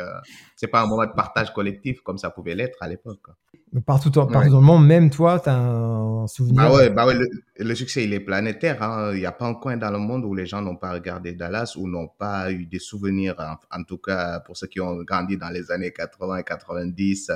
c'est 0.55 0.67
pas 0.67 0.81
un 0.81 0.87
moment 0.87 1.05
de 1.05 1.13
partage 1.15 1.53
collectif 1.53 2.01
comme 2.01 2.17
ça 2.17 2.29
pouvait 2.29 2.55
l'être 2.55 2.77
à 2.81 2.87
l'époque. 2.87 3.27
Donc, 3.73 3.83
partout, 3.83 4.09
partout 4.11 4.33
Ouais. 4.37 4.49
dans 4.49 4.59
le 4.61 4.65
monde, 4.65 4.85
même 4.87 5.09
toi, 5.09 5.39
tu 5.39 5.49
as 5.49 5.57
un 5.57 6.27
souvenir. 6.27 6.55
Bah 6.63 6.73
ouais, 6.73 6.89
bah 6.89 7.05
ouais, 7.05 7.13
le, 7.15 7.27
le 7.59 7.75
succès 7.75 8.03
il 8.05 8.13
est 8.13 8.19
planétaire. 8.21 8.81
hein. 8.81 9.11
Il 9.13 9.19
n'y 9.19 9.25
a 9.25 9.31
pas 9.33 9.45
un 9.47 9.53
coin 9.55 9.75
dans 9.75 9.91
le 9.91 9.97
monde 9.97 10.23
où 10.23 10.33
les 10.33 10.45
gens 10.45 10.61
n'ont 10.61 10.77
pas 10.77 10.91
regardé 10.93 11.33
Dallas 11.33 11.73
ou 11.75 11.89
n'ont 11.89 12.07
pas 12.07 12.51
eu 12.51 12.65
des 12.65 12.79
souvenirs. 12.79 13.35
En, 13.37 13.79
en 13.79 13.83
tout 13.83 13.97
cas, 13.97 14.39
pour 14.39 14.55
ceux 14.55 14.67
qui 14.67 14.79
ont 14.79 14.95
grandi 15.03 15.35
dans 15.37 15.49
les 15.49 15.71
années 15.71 15.91
80 15.91 16.37
et 16.37 16.43
90, 16.43 17.29
euh, 17.31 17.35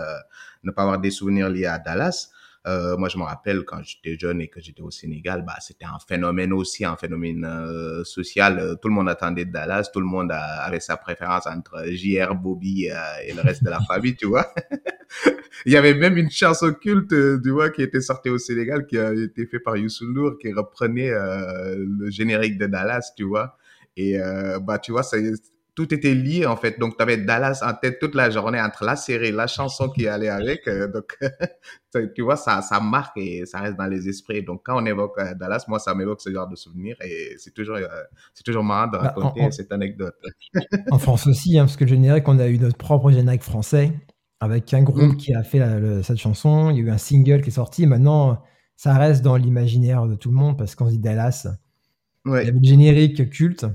ne 0.64 0.72
pas 0.72 0.84
avoir 0.84 1.00
des 1.00 1.12
souvenirs 1.12 1.50
liés 1.50 1.66
à 1.66 1.78
Dallas. 1.80 2.30
Euh, 2.68 2.98
moi, 2.98 3.08
je 3.08 3.18
me 3.18 3.24
rappelle 3.24 3.64
quand 3.64 3.82
j'étais 3.84 4.18
jeune 4.20 4.42
et 4.42 4.50
que 4.50 4.60
j'étais 4.60 4.82
au 4.82 4.92
Sénégal, 4.92 5.44
bah, 5.46 5.56
c'était 5.62 5.86
un 5.86 5.98
phénomène 6.06 6.52
aussi, 6.52 6.84
un 6.84 6.98
phénomène 6.98 7.46
euh, 7.46 8.04
social. 8.04 8.60
Euh, 8.60 8.76
Tout 8.76 8.90
le 8.90 8.94
monde 8.94 9.10
attendait 9.10 9.46
Dallas, 9.46 9.90
tout 9.94 10.02
le 10.02 10.06
monde 10.06 10.32
avait 10.32 10.82
sa 10.82 10.98
préférence 10.98 11.48
entre 11.48 11.86
JR, 11.88 12.36
Bobby 12.36 12.90
euh, 12.90 12.96
et 13.26 13.34
le 13.34 13.42
reste 13.42 13.64
de 13.64 13.70
la 13.70 13.80
famille, 13.80 14.16
tu 14.16 14.26
vois. 14.26 14.54
Il 15.66 15.74
y 15.74 15.78
avait 15.78 15.94
même 15.94 16.18
une 16.18 16.30
chanson 16.30 16.74
culte, 16.74 17.14
euh, 17.14 17.40
tu 17.42 17.50
vois, 17.52 17.70
qui 17.70 17.82
était 17.82 18.02
sortie 18.02 18.30
au 18.30 18.38
Sénégal, 18.38 18.86
qui 18.86 18.98
a 18.98 19.14
été 19.14 19.46
faite 19.46 19.64
par 19.64 19.78
Youssou 19.78 20.06
N'Dour, 20.12 20.38
qui 20.40 20.52
reprenait 20.52 21.12
euh, 21.12 21.76
le 21.78 22.10
générique 22.10 22.58
de 22.58 22.68
Dallas, 22.68 23.14
tu 23.16 23.24
vois. 23.24 23.58
Et 23.98 24.18
bah, 24.62 24.80
tu 24.80 24.94
vois, 24.94 25.04
ça, 25.04 25.18
tout 25.80 25.94
était 25.94 26.14
lié 26.14 26.46
en 26.46 26.58
fait. 26.58 26.78
Donc, 26.78 26.98
tu 26.98 27.02
avais 27.04 27.16
Dallas 27.16 27.62
en 27.64 27.74
tête 27.74 28.00
toute 28.00 28.14
la 28.16 28.30
journée 28.30 28.60
entre 28.60 28.84
la 28.84 28.98
série, 28.98 29.32
la 29.32 29.48
chanson 29.48 29.88
qui 29.90 30.08
allait 30.10 30.28
avec. 30.28 30.68
euh, 30.68 30.88
donc, 30.92 31.18
tu 32.16 32.22
vois, 32.22 32.36
ça, 32.36 32.62
ça 32.62 32.82
marque 32.82 33.16
et 33.18 33.46
ça 33.46 33.60
reste 33.62 33.78
dans 33.78 33.86
les 33.88 34.10
esprits. 34.10 34.44
Donc, 34.44 34.62
quand 34.66 34.82
on 34.82 34.86
évoque 34.86 35.18
euh, 35.20 35.34
Dallas, 35.36 35.64
moi, 35.70 35.80
ça 35.80 35.96
m'évoque 35.96 36.20
ce 36.20 36.32
genre 36.34 36.50
de 36.50 36.58
souvenir 36.58 36.98
et 37.02 37.36
c'est 37.38 37.54
toujours, 37.54 37.78
euh, 37.78 37.88
c'est 38.34 38.44
toujours 38.44 38.64
marrant 38.66 38.88
de 38.88 38.92
Bah, 38.98 39.00
en- 39.00 39.04
raconter 39.22 39.42
en- 39.44 39.52
cette 39.52 39.72
anecdote. 39.72 40.16
En 40.92 41.00
France 41.00 41.28
aussi, 41.28 41.58
hein, 41.58 41.64
parce 41.64 41.78
que 41.78 41.86
le 41.86 41.90
générique, 41.92 42.28
on 42.28 42.40
a 42.40 42.48
eu 42.50 42.60
notre 42.60 42.78
propre 42.78 43.10
générique 43.12 43.44
français 43.44 43.94
avec 44.42 44.74
un 44.74 44.84
groupe 44.84 45.14
Mm. 45.14 45.18
qui 45.18 45.34
a 45.34 45.44
fait 45.44 45.60
la- 45.60 45.80
le- 45.80 46.04
cette 46.04 46.18
chanson. 46.18 46.72
Il 46.72 46.76
y 46.78 46.80
a 46.82 46.84
eu 46.84 46.90
un 46.92 46.98
single 46.98 47.42
qui 47.42 47.50
est 47.50 47.54
sorti. 47.54 47.88
Maintenant, 47.88 48.44
ça 48.76 48.94
reste 48.98 49.22
dans 49.24 49.38
l'imaginaire 49.38 50.08
de 50.08 50.16
tout 50.16 50.30
le 50.30 50.36
monde 50.36 50.58
parce 50.58 50.76
qu'on 50.76 50.88
dit 50.88 51.00
Dallas. 51.00 51.48
Il 52.26 52.30
y 52.30 52.32
Ouais. 52.34 52.40
avait 52.42 52.52
le 52.52 52.60
générique 52.64 53.30
culte. 53.30 53.66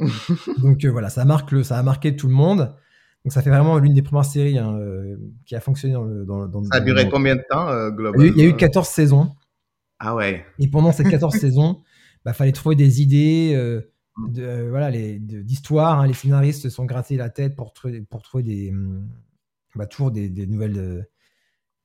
Donc 0.58 0.84
euh, 0.84 0.90
voilà, 0.90 1.08
ça, 1.10 1.24
marque 1.24 1.52
le, 1.52 1.62
ça 1.62 1.78
a 1.78 1.82
marqué 1.82 2.16
tout 2.16 2.26
le 2.28 2.34
monde. 2.34 2.74
Donc 3.24 3.32
ça 3.32 3.40
fait 3.42 3.50
vraiment 3.50 3.78
l'une 3.78 3.94
des 3.94 4.02
premières 4.02 4.24
séries 4.24 4.58
hein, 4.58 4.74
euh, 4.78 5.16
qui 5.46 5.54
a 5.54 5.60
fonctionné 5.60 5.94
dans 5.94 6.04
le. 6.04 6.24
Dans, 6.24 6.46
dans- 6.48 6.64
Ça 6.64 6.76
a 6.76 6.80
duré 6.80 7.04
dans- 7.04 7.10
combien 7.10 7.36
de 7.36 7.42
temps, 7.48 7.68
il 7.68 7.72
y, 7.72 7.74
euh, 7.74 7.86
a 7.86 7.88
eu, 7.88 7.96
globalement? 7.96 8.32
il 8.36 8.38
y 8.38 8.42
a 8.42 8.48
eu 8.48 8.56
14 8.56 8.88
saisons. 8.88 9.32
Ah 10.00 10.14
ouais. 10.16 10.44
Et 10.58 10.68
pendant 10.68 10.90
ces 10.92 11.04
14 11.04 11.34
saisons, 11.38 11.80
bah, 12.24 12.32
fallait 12.32 12.50
trouver 12.52 12.74
des 12.74 13.00
idées, 13.00 13.52
de, 14.28 14.42
euh, 14.42 14.68
voilà, 14.70 14.90
les- 14.90 15.18
d'histoire. 15.20 16.00
hein. 16.00 16.06
Les 16.08 16.14
scénaristes 16.14 16.62
se 16.62 16.68
sont 16.70 16.84
grattés 16.84 17.16
la 17.16 17.30
tête 17.30 17.54
pour 17.54 17.72
trouver, 17.72 18.00
pour 18.02 18.22
trouver 18.22 18.42
des, 18.42 18.70
hum, 18.70 19.08
bah, 19.76 19.86
toujours 19.86 20.10
des, 20.10 20.28
des 20.28 20.46
nouvelles, 20.48 21.06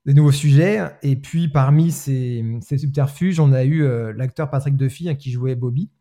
des 0.08 0.14
nouveaux 0.16 0.32
sujets. 0.32 0.80
Et 1.04 1.16
puis 1.18 1.48
parmi 1.50 1.92
ces, 1.92 2.44
ces 2.62 2.80
subterfuges, 2.80 3.40
on 3.40 3.54
a 3.54 3.64
eu 3.64 3.84
l'acteur 4.14 4.50
Patrick 4.50 4.76
Duffy 4.76 5.08
hein, 5.10 5.16
qui 5.16 5.30
jouait 5.32 5.54
Bobby. 5.56 5.92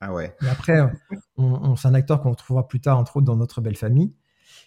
Ah 0.00 0.12
ouais. 0.14 0.34
Et 0.42 0.48
après, 0.48 0.78
c'est 1.76 1.88
un 1.88 1.94
acteur 1.94 2.20
qu'on 2.22 2.30
retrouvera 2.30 2.66
plus 2.66 2.80
tard, 2.80 2.98
entre 2.98 3.16
autres, 3.18 3.26
dans 3.26 3.36
notre 3.36 3.60
belle 3.60 3.76
famille. 3.76 4.14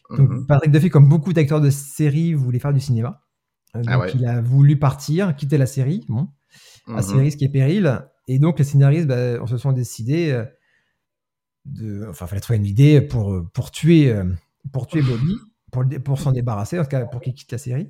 Donc, 0.10 0.30
Mhm. 0.30 0.46
Patrick 0.48 0.72
Duffy, 0.72 0.90
comme 0.90 1.10
beaucoup 1.10 1.34
d'acteurs 1.34 1.62
de 1.62 1.70
série, 1.70 2.34
voulait 2.34 2.60
faire 2.60 2.74
du 2.74 2.80
cinéma. 2.80 3.24
Euh, 3.76 3.82
Ah 3.88 3.94
donc, 3.94 4.02
ouais. 4.04 4.12
il 4.16 4.26
a 4.28 4.42
voulu 4.42 4.78
partir, 4.78 5.36
quitter 5.36 5.58
la 5.58 5.66
série. 5.66 6.06
Bon, 6.08 6.28
Mhm. 6.88 6.96
assez 6.98 7.16
risque 7.16 7.42
et 7.42 7.50
péril. 7.50 8.00
Et 8.28 8.38
donc, 8.40 8.60
les 8.60 8.66
scénaristes 8.66 9.08
bah, 9.08 9.42
on 9.42 9.48
se 9.48 9.58
sont 9.58 9.72
décidés 9.72 10.32
euh, 10.32 10.46
de. 11.66 12.06
Enfin, 12.10 12.26
il 12.26 12.30
fallait 12.30 12.42
trouver 12.42 12.58
une 12.58 12.66
idée 12.66 13.02
pour, 13.02 13.34
euh, 13.34 13.50
pour 13.54 13.72
tuer, 13.72 14.14
pour 14.72 14.86
tuer 14.88 15.02
Bobby, 15.02 15.36
pour, 15.72 15.84
pour 16.04 16.20
s'en 16.20 16.32
débarrasser, 16.32 16.78
en 16.80 16.84
tout 16.84 16.90
cas 16.90 17.06
pour 17.06 17.22
qu'il 17.22 17.34
quitte 17.34 17.52
la 17.52 17.58
série. 17.58 17.90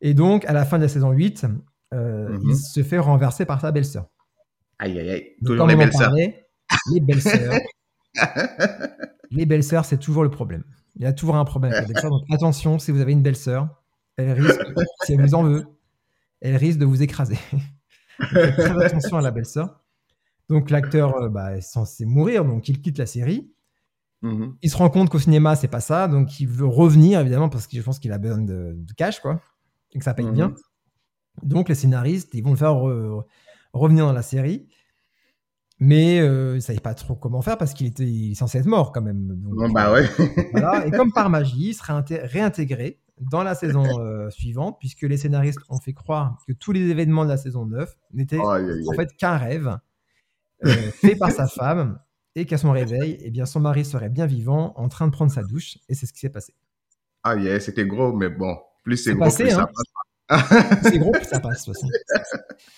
Et 0.00 0.14
donc, 0.14 0.44
à 0.46 0.52
la 0.52 0.64
fin 0.64 0.78
de 0.78 0.82
la 0.82 0.88
saison 0.88 1.10
8, 1.12 1.46
euh, 1.94 2.28
Mhm. 2.30 2.40
il 2.50 2.56
se 2.56 2.82
fait 2.82 2.98
renverser 2.98 3.44
par 3.46 3.60
sa 3.60 3.70
belle-sœur. 3.72 4.06
Aïe, 4.78 4.98
aïe, 4.98 5.10
aïe. 5.10 5.24
Toujours 5.44 5.66
les 5.66 5.74
on 5.74 5.78
les 6.92 7.00
belles-sœurs. 7.00 7.60
les 9.30 9.46
belles-sœurs, 9.46 9.84
c'est 9.84 9.98
toujours 9.98 10.22
le 10.22 10.30
problème. 10.30 10.64
Il 10.96 11.02
y 11.02 11.06
a 11.06 11.12
toujours 11.12 11.36
un 11.36 11.44
problème 11.44 11.72
avec 11.72 11.86
les 11.88 11.94
belles-sœurs. 11.94 12.10
Donc, 12.10 12.22
attention, 12.32 12.78
si 12.78 12.90
vous 12.90 13.00
avez 13.00 13.12
une 13.12 13.22
belle-sœur, 13.22 13.82
elle 14.16 14.32
risque, 14.32 14.60
si 15.04 15.12
elle 15.14 15.20
vous 15.22 15.34
en 15.34 15.44
veut, 15.44 15.64
elle 16.40 16.56
risque 16.56 16.78
de 16.78 16.84
vous 16.86 17.02
écraser. 17.02 17.38
Donc, 18.20 18.28
faites 18.30 18.56
très 18.56 18.84
attention 18.84 19.16
à 19.18 19.20
la 19.22 19.30
belle-sœur. 19.30 19.80
Donc 20.48 20.70
l'acteur 20.70 21.14
euh, 21.16 21.28
bah, 21.28 21.56
est 21.58 21.60
censé 21.60 22.06
mourir, 22.06 22.42
donc 22.44 22.68
il 22.70 22.80
quitte 22.80 22.96
la 22.96 23.04
série. 23.04 23.52
Mhm. 24.22 24.56
Il 24.62 24.70
se 24.70 24.76
rend 24.78 24.88
compte 24.88 25.10
qu'au 25.10 25.18
cinéma, 25.18 25.54
c'est 25.56 25.68
pas 25.68 25.80
ça, 25.80 26.08
donc 26.08 26.40
il 26.40 26.48
veut 26.48 26.66
revenir, 26.66 27.20
évidemment, 27.20 27.50
parce 27.50 27.66
que 27.66 27.76
je 27.76 27.82
pense 27.82 27.98
qu'il 27.98 28.12
a 28.12 28.18
besoin 28.18 28.38
de, 28.38 28.72
de 28.74 28.92
cash, 28.94 29.20
quoi, 29.20 29.42
et 29.92 29.98
que 29.98 30.04
ça 30.04 30.14
paye 30.14 30.24
Mhm. 30.26 30.32
bien. 30.32 30.54
Donc 31.42 31.68
les 31.68 31.74
scénaristes, 31.74 32.30
ils 32.32 32.42
vont 32.42 32.50
le 32.52 32.56
faire 32.56 32.72
re- 32.72 33.24
revenir 33.74 34.06
dans 34.06 34.12
la 34.14 34.22
série, 34.22 34.66
mais 35.80 36.20
euh, 36.20 36.52
ils 36.52 36.56
ne 36.56 36.60
savaient 36.60 36.80
pas 36.80 36.94
trop 36.94 37.14
comment 37.14 37.40
faire 37.42 37.56
parce 37.58 37.72
qu'il 37.74 37.86
était 37.86 38.04
il 38.04 38.32
est 38.32 38.34
censé 38.34 38.58
être 38.58 38.66
mort 38.66 38.92
quand 38.92 39.02
même. 39.02 39.28
Donc, 39.28 39.54
Bon, 39.54 39.68
bah 39.70 39.92
ouais. 39.92 40.06
voilà. 40.52 40.86
Et 40.86 40.90
comme 40.90 41.12
par 41.12 41.30
magie, 41.30 41.68
il 41.70 41.74
sera 41.74 42.00
inté- 42.00 42.20
réintégré 42.24 43.00
dans 43.20 43.42
la 43.42 43.54
saison 43.54 43.84
euh, 44.00 44.30
suivante, 44.30 44.76
puisque 44.80 45.02
les 45.02 45.16
scénaristes 45.16 45.60
ont 45.68 45.78
fait 45.80 45.92
croire 45.92 46.38
que 46.46 46.52
tous 46.52 46.72
les 46.72 46.88
événements 46.88 47.24
de 47.24 47.30
la 47.30 47.36
saison 47.36 47.66
9 47.66 47.96
n'étaient 48.12 48.38
en 48.38 48.92
fait 48.96 49.08
qu'un 49.16 49.36
rêve 49.36 49.78
euh, 50.64 50.68
fait 50.92 51.16
par 51.16 51.30
sa 51.30 51.46
femme, 51.48 51.98
et 52.34 52.44
qu'à 52.44 52.58
son 52.58 52.70
réveil, 52.70 53.18
eh 53.20 53.30
bien, 53.30 53.46
son 53.46 53.58
mari 53.60 53.84
serait 53.84 54.08
bien 54.10 54.26
vivant 54.26 54.72
en 54.76 54.88
train 54.88 55.06
de 55.06 55.12
prendre 55.12 55.32
sa 55.32 55.42
douche, 55.42 55.78
et 55.88 55.94
c'est 55.94 56.06
ce 56.06 56.12
qui 56.12 56.20
s'est 56.20 56.28
passé. 56.28 56.52
Ah, 57.24 57.34
yeah, 57.34 57.58
c'était 57.58 57.84
gros, 57.86 58.12
mais 58.12 58.28
bon. 58.28 58.56
Plus 58.84 58.96
c'est 58.96 59.10
C'est 59.10 59.14
gros, 59.16 59.24
passé, 59.24 59.42
plus 59.44 59.52
ça 59.52 59.62
hein. 59.62 59.66
passe. 59.66 59.84
C'est 60.82 60.98
gros, 60.98 61.12
puis 61.12 61.24
ça 61.24 61.40
passe, 61.40 61.66
de 61.66 61.72
toute 61.72 61.74
façon. 61.74 61.88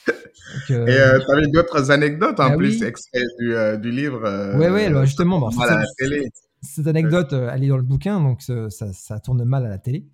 Donc, 0.09 0.71
euh, 0.71 0.87
Et 0.87 0.93
euh, 0.99 1.19
t'avais 1.27 1.47
d'autres 1.49 1.91
anecdotes 1.91 2.39
en 2.41 2.51
Bah 2.51 2.57
plus, 2.57 2.81
oui. 2.81 2.85
extraits 2.87 3.23
du, 3.39 3.55
euh, 3.55 3.77
du 3.77 3.91
livre. 3.91 4.25
euh, 4.25 4.57
Ouais, 4.59 4.71
ouais, 4.71 4.91
bah, 4.91 5.05
justement, 5.05 5.39
bon, 5.41 5.49
à 5.49 5.67
la 5.67 5.85
c'est- 5.87 6.05
télé. 6.05 6.31
cette 6.63 6.87
anecdote, 6.87 7.33
euh, 7.33 7.51
elle 7.53 7.65
est 7.65 7.69
dans 7.69 7.77
le 7.77 7.83
bouquin, 7.83 8.21
donc 8.21 8.43
ça, 8.43 8.69
ça- 8.93 9.21
tourne 9.21 9.43
mal 9.45 9.65
à 9.67 9.69
la 9.69 9.79
télé. 9.79 10.07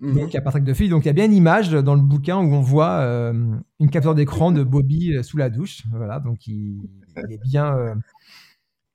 Mhm. 0.00 0.14
Donc, 0.14 0.30
il 0.32 0.34
y 0.34 0.36
a 0.36 0.42
Patrick 0.42 0.64
Duffy. 0.64 0.88
Donc, 0.90 1.04
il 1.04 1.06
y 1.06 1.10
a 1.10 1.14
bien 1.14 1.24
une 1.24 1.32
image 1.32 1.70
dans 1.70 1.94
le 1.94 2.02
bouquin 2.02 2.36
où 2.36 2.52
on 2.54 2.60
voit 2.60 2.98
euh, 3.00 3.32
une 3.80 3.90
capture 3.90 4.14
d'écran 4.14 4.52
de 4.52 4.62
Bobby 4.62 5.14
euh, 5.16 5.22
sous 5.22 5.38
la 5.38 5.48
douche. 5.48 5.84
Voilà, 5.90 6.20
donc 6.20 6.46
il, 6.46 6.82
il 7.16 7.32
est 7.32 7.40
bien, 7.42 7.74
euh, 7.74 7.94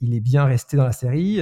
il 0.02 0.14
est 0.14 0.20
bien 0.20 0.46
resté 0.46 0.78
dans 0.78 0.84
la 0.86 0.92
série. 0.92 1.42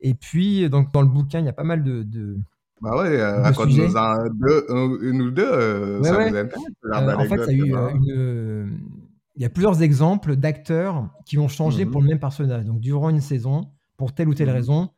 Et 0.00 0.14
puis, 0.14 0.68
donc, 0.70 0.92
dans 0.92 1.02
le 1.02 1.08
bouquin, 1.08 1.40
il 1.40 1.44
y 1.46 1.48
a 1.48 1.52
pas 1.52 1.64
mal 1.64 1.82
de. 1.82 2.02
de- 2.02 2.38
Bah 2.82 2.96
ouais, 3.02 3.18
euh, 3.20 3.40
raconte-nous 3.42 3.96
un, 3.96 4.28
deux, 4.34 4.66
un- 4.68 4.98
une 5.00 5.22
ou 5.22 5.30
deux, 5.30 5.48
euh, 5.50 5.98
Ouais, 6.00 6.08
ça 6.08 6.16
ouais. 6.18 6.30
nous 6.30 6.36
intéresse. 6.36 6.64
euh, 6.84 7.14
en 7.16 7.24
fait, 7.24 7.52
il 7.52 7.58
y 7.58 7.62
a 7.62 7.64
eu 7.64 7.66
c'est 7.68 7.72
marrant. 7.72 7.94
une. 7.96 8.80
il 9.36 9.42
y 9.42 9.44
a 9.44 9.50
plusieurs 9.50 9.82
exemples 9.82 10.36
d'acteurs 10.36 11.08
qui 11.24 11.38
ont 11.38 11.48
changé 11.48 11.84
Mhm. 11.84 11.90
pour 11.90 12.02
le 12.02 12.08
même 12.08 12.18
personnage. 12.20 12.64
Donc, 12.64 12.80
durant 12.80 13.08
une 13.10 13.20
saison, 13.22 13.70
pour 13.96 14.14
telle 14.14 14.28
ou 14.28 14.34
telle 14.34 14.48
Mhm. 14.48 14.54
raison, 14.54 14.90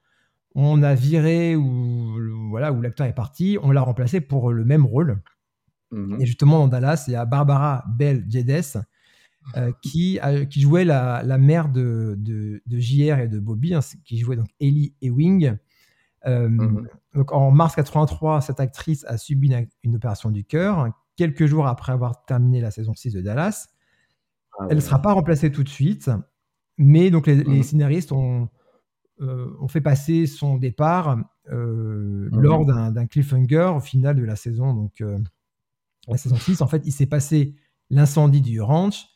on 0.54 0.82
a 0.82 0.94
viré 0.94 1.54
ou 1.56 2.16
voilà 2.50 2.72
où 2.72 2.80
l'acteur 2.82 3.06
est 3.06 3.14
parti, 3.14 3.58
on 3.62 3.70
l'a 3.70 3.80
remplacé 3.82 4.20
pour 4.20 4.52
le 4.52 4.64
même 4.64 4.84
rôle. 4.84 5.20
Mhm. 5.92 6.20
Et 6.20 6.26
justement, 6.26 6.58
dans 6.60 6.68
Dallas, 6.68 7.04
il 7.06 7.12
y 7.12 7.16
a 7.16 7.24
Barbara 7.24 7.84
Bell 7.96 8.24
euh, 9.56 9.70
qui, 9.82 10.18
a- 10.20 10.44
qui 10.44 10.60
jouait 10.60 10.84
la, 10.84 11.22
la 11.22 11.38
mère 11.38 11.68
de, 11.70 12.14
de, 12.18 12.60
de 12.66 12.78
JR 12.78 13.18
et 13.18 13.28
de 13.28 13.38
Bobby, 13.38 13.72
hein, 13.72 13.80
qui 14.04 14.18
jouait 14.18 14.36
donc 14.36 14.48
Ellie 14.60 14.94
Ewing. 15.00 15.56
Euh, 16.28 16.48
Mhm. 16.48 16.88
Donc 17.14 17.32
en 17.32 17.50
mars 17.50 17.74
83, 17.74 18.40
cette 18.42 18.60
actrice 18.60 19.04
a 19.06 19.16
subi 19.18 19.48
une, 19.48 19.66
une 19.82 19.96
opération 19.96 20.30
du 20.30 20.44
cœur. 20.44 20.88
Quelques 21.16 21.46
jours 21.46 21.66
après 21.66 21.92
avoir 21.92 22.24
terminé 22.26 22.60
la 22.60 22.70
saison 22.70 22.94
6 22.94 23.12
de 23.12 23.20
Dallas, 23.20 23.68
Ah 24.58 24.64
elle 24.64 24.68
ne 24.70 24.74
ouais. 24.76 24.80
sera 24.80 25.00
pas 25.00 25.12
remplacée 25.14 25.50
tout 25.50 25.64
de 25.64 25.68
suite, 25.68 26.10
mais 26.76 27.10
donc 27.10 27.26
les, 27.26 27.36
les 27.36 27.44
Mhm. 27.58 27.62
scénaristes 27.62 28.12
ont, 28.12 28.48
euh, 29.20 29.50
ont 29.60 29.68
fait 29.68 29.80
passer 29.80 30.26
son 30.26 30.56
départ 30.58 31.18
euh, 31.50 32.28
Mhm. 32.30 32.40
lors 32.40 32.66
d'un 32.66 33.06
cliffhanger 33.06 33.72
au 33.74 33.80
final 33.80 34.14
de 34.16 34.22
la 34.24 34.36
saison. 34.36 34.74
Donc 34.74 35.00
euh, 35.00 35.18
la 36.08 36.16
saison 36.18 36.36
6, 36.36 36.60
en 36.60 36.66
fait, 36.66 36.82
il 36.86 36.92
s'est 36.92 37.06
passé 37.06 37.54
l'incendie 37.90 38.42
du 38.42 38.60
ranch 38.60 39.06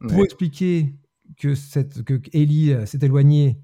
pour 0.00 0.18
Ouais. 0.18 0.24
expliquer 0.24 0.94
que, 1.38 1.54
cette, 1.54 2.02
que 2.04 2.20
Ellie 2.34 2.72
euh, 2.72 2.84
s'est 2.86 2.98
éloignée. 3.02 3.62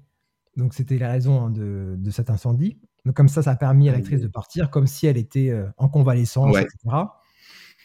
Donc 0.59 0.73
c'était 0.73 0.97
la 0.97 1.09
raison 1.11 1.45
hein, 1.45 1.49
de, 1.49 1.95
de 1.97 2.11
cet 2.11 2.29
incendie. 2.29 2.79
Donc 3.05 3.15
comme 3.15 3.29
ça, 3.29 3.41
ça 3.41 3.51
a 3.51 3.55
permis 3.55 3.89
à 3.89 3.93
l'actrice 3.93 4.21
de 4.21 4.27
partir, 4.27 4.69
comme 4.69 4.85
si 4.87 5.07
elle 5.07 5.17
était 5.17 5.49
euh, 5.49 5.67
en 5.77 5.89
convalescence, 5.89 6.53
Ouais. 6.53 6.61
etc. 6.63 6.95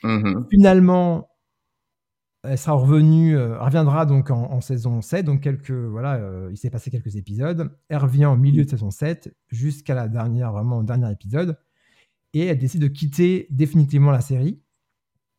Mhm. 0.02 0.46
Finalement, 0.50 1.28
elle 2.42 2.58
sera 2.58 2.72
revenue, 2.74 3.36
euh, 3.36 3.58
reviendra 3.58 4.04
donc 4.04 4.30
en, 4.30 4.50
en 4.50 4.60
saison 4.60 5.00
7. 5.00 5.24
Donc 5.24 5.40
quelques, 5.40 5.70
voilà, 5.70 6.16
euh, 6.16 6.48
il 6.50 6.58
s'est 6.58 6.68
passé 6.68 6.90
quelques 6.90 7.16
épisodes. 7.16 7.74
Elle 7.88 7.96
revient 7.98 8.26
au 8.26 8.36
milieu 8.36 8.64
de 8.64 8.68
saison 8.70 8.90
7 8.90 9.34
jusqu'à 9.48 9.94
la 9.94 10.08
dernière, 10.08 10.52
vraiment 10.52 10.78
au 10.78 10.82
dernier 10.82 11.10
épisode. 11.10 11.56
Et 12.34 12.46
elle 12.46 12.58
décide 12.58 12.82
de 12.82 12.88
quitter 12.88 13.46
définitivement 13.50 14.10
la 14.10 14.20
série 14.20 14.60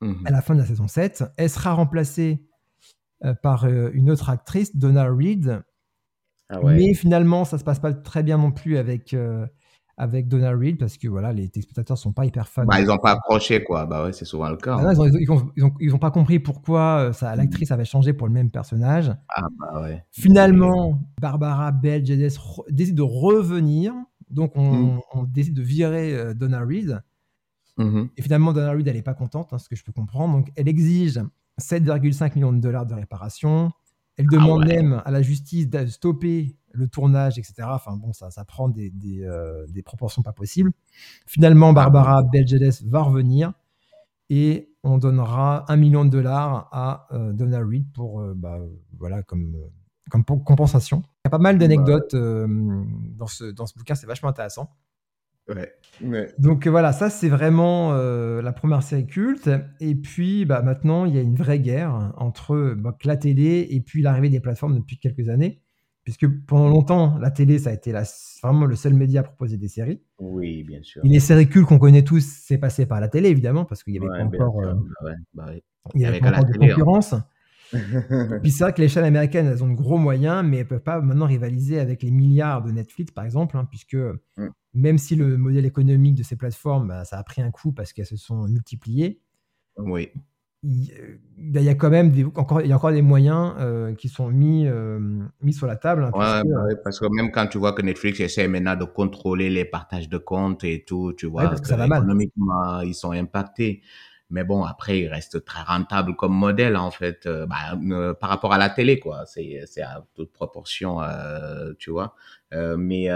Mhm. 0.02 0.24
à 0.26 0.32
la 0.32 0.42
fin 0.42 0.56
de 0.56 0.60
la 0.60 0.66
saison 0.66 0.88
7. 0.88 1.24
Elle 1.38 1.50
sera 1.50 1.74
remplacée 1.74 2.46
par 3.44 3.66
une 3.68 4.10
autre 4.12 4.30
actrice, 4.30 4.76
Donna 4.76 5.08
Reed. 5.10 5.64
Ah 6.50 6.62
ouais. 6.62 6.76
Mais 6.76 6.94
finalement, 6.94 7.44
ça 7.46 7.58
se 7.58 7.64
passe 7.64 7.80
pas 7.80 7.94
très 7.94 8.24
bien 8.24 8.38
non 8.38 8.52
plus 8.52 8.78
avec, 8.78 9.14
euh, 9.14 9.46
avec 9.98 10.28
Donna 10.28 10.52
Reed 10.52 10.78
parce 10.78 10.98
que 10.98 11.08
voilà, 11.08 11.32
les 11.34 11.46
spectateurs 11.48 11.98
sont 11.98 12.12
pas 12.14 12.26
hyper 12.26 12.48
fans. 12.48 12.66
Bah, 12.66 12.80
ils 12.82 12.88
n'ont 12.88 12.98
pas 12.98 13.14
accroché, 13.14 13.64
quoi. 13.64 13.86
Bah 13.86 14.04
ouais, 14.06 14.14
c'est 14.14 14.26
souvent 14.26 14.50
le 14.50 14.58
cas. 14.58 14.78
Ah 14.80 14.94
non, 14.94 15.06
ils, 15.06 15.16
ont, 15.16 15.20
ils, 15.20 15.32
ont, 15.32 15.52
ils, 15.56 15.64
ont, 15.64 15.74
ils 15.80 15.96
ont 15.96 16.00
pas 16.00 16.12
compris 16.12 16.40
pourquoi 16.40 17.00
euh, 17.00 17.14
ça- 17.14 17.36
l'actrice 17.36 17.72
avait 17.72 17.86
changé 17.86 18.14
pour 18.14 18.28
le 18.28 18.34
même 18.34 18.52
personnage. 18.52 19.12
Ah 19.30 19.48
bah 19.60 19.82
ouais. 19.82 20.06
Finalement, 20.12 21.00
Barbara 21.22 21.72
Bell 21.72 22.06
Geddes 22.06 22.28
re- 22.38 22.64
décide 22.72 22.96
de 22.96 23.02
revenir. 23.02 23.94
Donc, 24.30 24.52
on, 24.56 24.74
Mm. 24.96 25.00
on 25.14 25.24
décide 25.24 25.54
de 25.54 25.62
virer 25.62 26.14
euh, 26.14 26.34
Donna 26.34 26.60
Reed. 26.60 27.02
Mhm. 27.78 28.10
Et 28.18 28.22
finalement, 28.22 28.54
Donna 28.54 28.72
Reed, 28.72 28.88
elle 28.88 28.96
n'est 28.96 29.02
pas 29.02 29.14
contente, 29.14 29.52
hein, 29.54 29.58
ce 29.60 29.70
que 29.70 29.76
je 29.76 29.84
peux 29.84 29.92
comprendre. 29.92 30.34
Donc, 30.36 30.50
elle 30.56 30.68
exige 30.68 31.20
7,5 31.60 32.36
millions 32.36 32.52
de 32.54 32.60
dollars 32.60 32.86
de 32.86 32.94
réparation. 32.96 33.72
Elle 34.18 34.28
demande 34.28 34.64
Ah 34.64 34.68
ouais. 34.68 34.76
même 34.82 35.02
à 35.06 35.12
la 35.12 35.22
justice 35.22 35.70
de 35.70 35.86
stopper 35.88 36.56
le 36.72 36.88
tournage, 36.88 37.38
etc. 37.38 37.54
Enfin 37.72 37.96
bon, 37.96 38.14
ça, 38.14 38.32
ça 38.32 38.46
prend 38.46 38.70
des, 38.70 38.90
des, 38.90 39.24
euh, 39.24 39.66
des 39.68 39.82
proportions 39.82 40.22
pas 40.22 40.34
possibles. 40.34 40.72
Finalement, 41.26 41.74
Barbara 41.74 42.24
Bell 42.24 42.48
Geddes 42.48 42.84
va 42.88 43.02
revenir 43.02 43.54
et 44.30 44.70
on 44.84 44.98
donnera 44.98 45.72
un 45.72 45.76
million 45.78 46.06
de 46.06 46.10
dollars 46.10 46.70
à 46.72 47.08
euh, 47.12 47.34
Donna 47.34 47.60
Reed 47.60 47.92
pour, 47.94 48.22
euh, 48.22 48.34
bah, 48.36 48.60
voilà, 48.98 49.22
comme, 49.24 49.56
comme 50.10 50.24
pour- 50.24 50.44
compensation. 50.44 51.04
Il 51.24 51.26
y 51.26 51.28
a 51.28 51.30
pas 51.32 51.38
mal 51.38 51.58
d'anecdotes 51.58 52.14
euh, 52.14 52.48
dans, 53.18 53.28
ce, 53.28 53.46
dans 53.46 53.66
ce 53.66 53.74
bouquin, 53.78 53.96
c'est 53.96 54.08
vachement 54.08 54.30
intéressant. 54.30 54.70
Ouais. 55.48 55.74
Ouais. 56.04 56.34
Donc 56.40 56.68
euh, 56.68 56.72
voilà, 56.72 56.92
ça 56.92 57.10
c'est 57.10 57.30
vraiment 57.30 57.94
euh, 57.94 58.42
la 58.42 58.52
première 58.52 58.84
série 58.84 59.06
culte. 59.08 59.50
Et 59.80 59.96
puis 59.96 60.46
bah, 60.46 60.62
maintenant, 60.62 61.06
il 61.06 61.16
y 61.16 61.18
a 61.18 61.22
une 61.22 61.36
vraie 61.36 61.60
guerre 61.60 62.14
entre 62.18 62.74
bah, 62.78 62.98
la 63.04 63.18
télé 63.18 63.68
et 63.70 63.80
puis 63.82 64.02
l'arrivée 64.02 64.30
des 64.30 64.40
plateformes 64.40 64.76
depuis 64.76 64.98
quelques 64.98 65.30
années. 65.30 65.62
Puisque 66.04 66.28
pendant 66.46 66.68
longtemps, 66.70 67.18
la 67.18 67.32
télé, 67.32 67.58
ça 67.58 67.72
a 67.72 67.74
été 67.74 67.92
la- 67.92 68.04
vraiment 68.44 68.66
le 68.66 68.76
seul 68.76 68.94
média 68.94 69.22
à 69.22 69.24
proposer 69.24 69.58
des 69.58 69.68
séries. 69.68 70.02
Oui, 70.20 70.64
bien 70.64 70.84
sûr. 70.84 71.04
Et 71.04 71.10
les 71.10 71.20
séries 71.20 71.50
cultes 71.50 71.68
qu'on 71.68 71.80
connaît 71.80 72.04
tous, 72.04 72.24
c'est 72.24 72.60
passé 72.60 72.86
par 72.86 73.00
la 73.02 73.08
télé, 73.08 73.30
évidemment, 73.30 73.66
parce 73.66 73.84
qu'il 73.84 73.94
n'y 73.94 73.98
avait 74.00 74.08
Ouais, 74.08 74.18
pas 74.20 74.24
encore, 74.24 74.60
euh, 74.60 74.74
Bah 75.02 75.12
bah 75.34 75.52
il 75.96 76.02
y 76.02 76.06
avait 76.06 76.20
pas 76.20 76.28
encore 76.30 76.46
de 76.46 76.52
télé, 76.54 76.72
hein. 76.72 77.26
Puis 78.42 78.52
c'est 78.52 78.64
vrai 78.64 78.74
que 78.74 78.82
les 78.82 78.90
chaînes 78.90 79.06
américaines, 79.06 79.48
elles 79.48 79.64
ont 79.64 79.70
de 79.70 79.76
gros 79.76 79.98
moyens, 79.98 80.46
mais 80.48 80.58
elles 80.58 80.68
peuvent 80.68 80.82
pas 80.84 81.02
maintenant 81.02 81.26
rivaliser 81.28 81.80
avec 81.80 82.04
les 82.04 82.12
milliards 82.12 82.64
de 82.64 82.72
Netflix, 82.72 83.12
par 83.12 83.26
exemple, 83.26 83.58
hein, 83.58 83.66
puisque 83.70 83.98
Mm. 84.38 84.50
même 84.74 84.98
si 84.98 85.16
le 85.16 85.38
modèle 85.38 85.66
économique 85.66 86.16
de 86.16 86.24
ces 86.24 86.36
plateformes, 86.38 86.90
bah, 86.90 87.06
ça 87.06 87.18
a 87.20 87.24
pris 87.24 87.42
un 87.42 87.52
coup 87.52 87.72
parce 87.74 87.94
qu'elles 87.94 88.06
se 88.08 88.18
sont 88.18 88.48
multipliées, 88.48 89.22
Oui. 89.78 90.12
il 90.64 90.92
il 91.38 91.62
y 91.62 91.70
a 91.70 91.76
quand 91.76 91.90
même 91.90 92.12
des, 92.12 92.26
encore, 92.26 92.62
il 92.62 92.68
y 92.68 92.72
a 92.74 92.76
encore 92.76 92.92
des 92.92 93.02
moyens 93.02 93.54
euh, 93.60 93.94
qui 93.96 94.10
sont 94.10 94.30
mis, 94.32 94.66
euh, 94.68 95.00
mis 95.42 95.54
sur 95.54 95.68
la 95.68 95.76
table. 95.78 96.04
hein, 96.04 96.12
Ouais, 96.14 96.18
puisque, 96.18 96.46
bah 96.46 96.64
ouais, 96.68 96.76
parce 96.84 97.00
que 97.00 97.06
même 97.14 97.32
quand 97.32 97.48
tu 97.48 97.58
vois 97.58 97.74
que 97.74 97.82
Netflix 97.82 98.20
essaie 98.22 98.48
maintenant 98.48 98.76
de 98.76 98.86
contrôler 98.86 99.50
les 99.50 99.66
partages 99.66 100.08
de 100.08 100.18
comptes 100.18 100.64
et 100.64 100.86
tout, 100.86 101.14
tu 101.14 101.26
vois, 101.26 101.50
parce 101.50 101.62
que 101.62 101.68
ça 101.68 101.78
va 101.78 101.88
mal. 101.88 102.04
économiquement, 102.04 102.80
ils 102.82 102.94
sont 102.96 103.12
impactés. 103.12 103.82
Mais 104.32 104.44
bon, 104.44 104.64
après, 104.64 105.00
ils 105.02 105.08
restent 105.08 105.46
très 105.46 105.62
rentables 105.62 106.16
comme 106.16 106.34
modèle, 106.34 106.76
en 106.78 106.90
fait, 106.92 107.26
euh, 107.28 107.46
bah, 107.46 107.78
euh, 107.92 108.14
par 108.16 108.30
rapport 108.30 108.54
à 108.54 108.58
la 108.58 108.70
télé, 108.70 109.00
quoi. 109.00 109.26
C'est, 109.28 109.64
c'est 109.68 109.82
à 109.84 110.04
toute 110.16 110.32
proportion, 110.34 111.02
euh, 111.02 111.74
tu 111.80 111.92
vois. 111.92 112.16
Mais, 112.78 113.10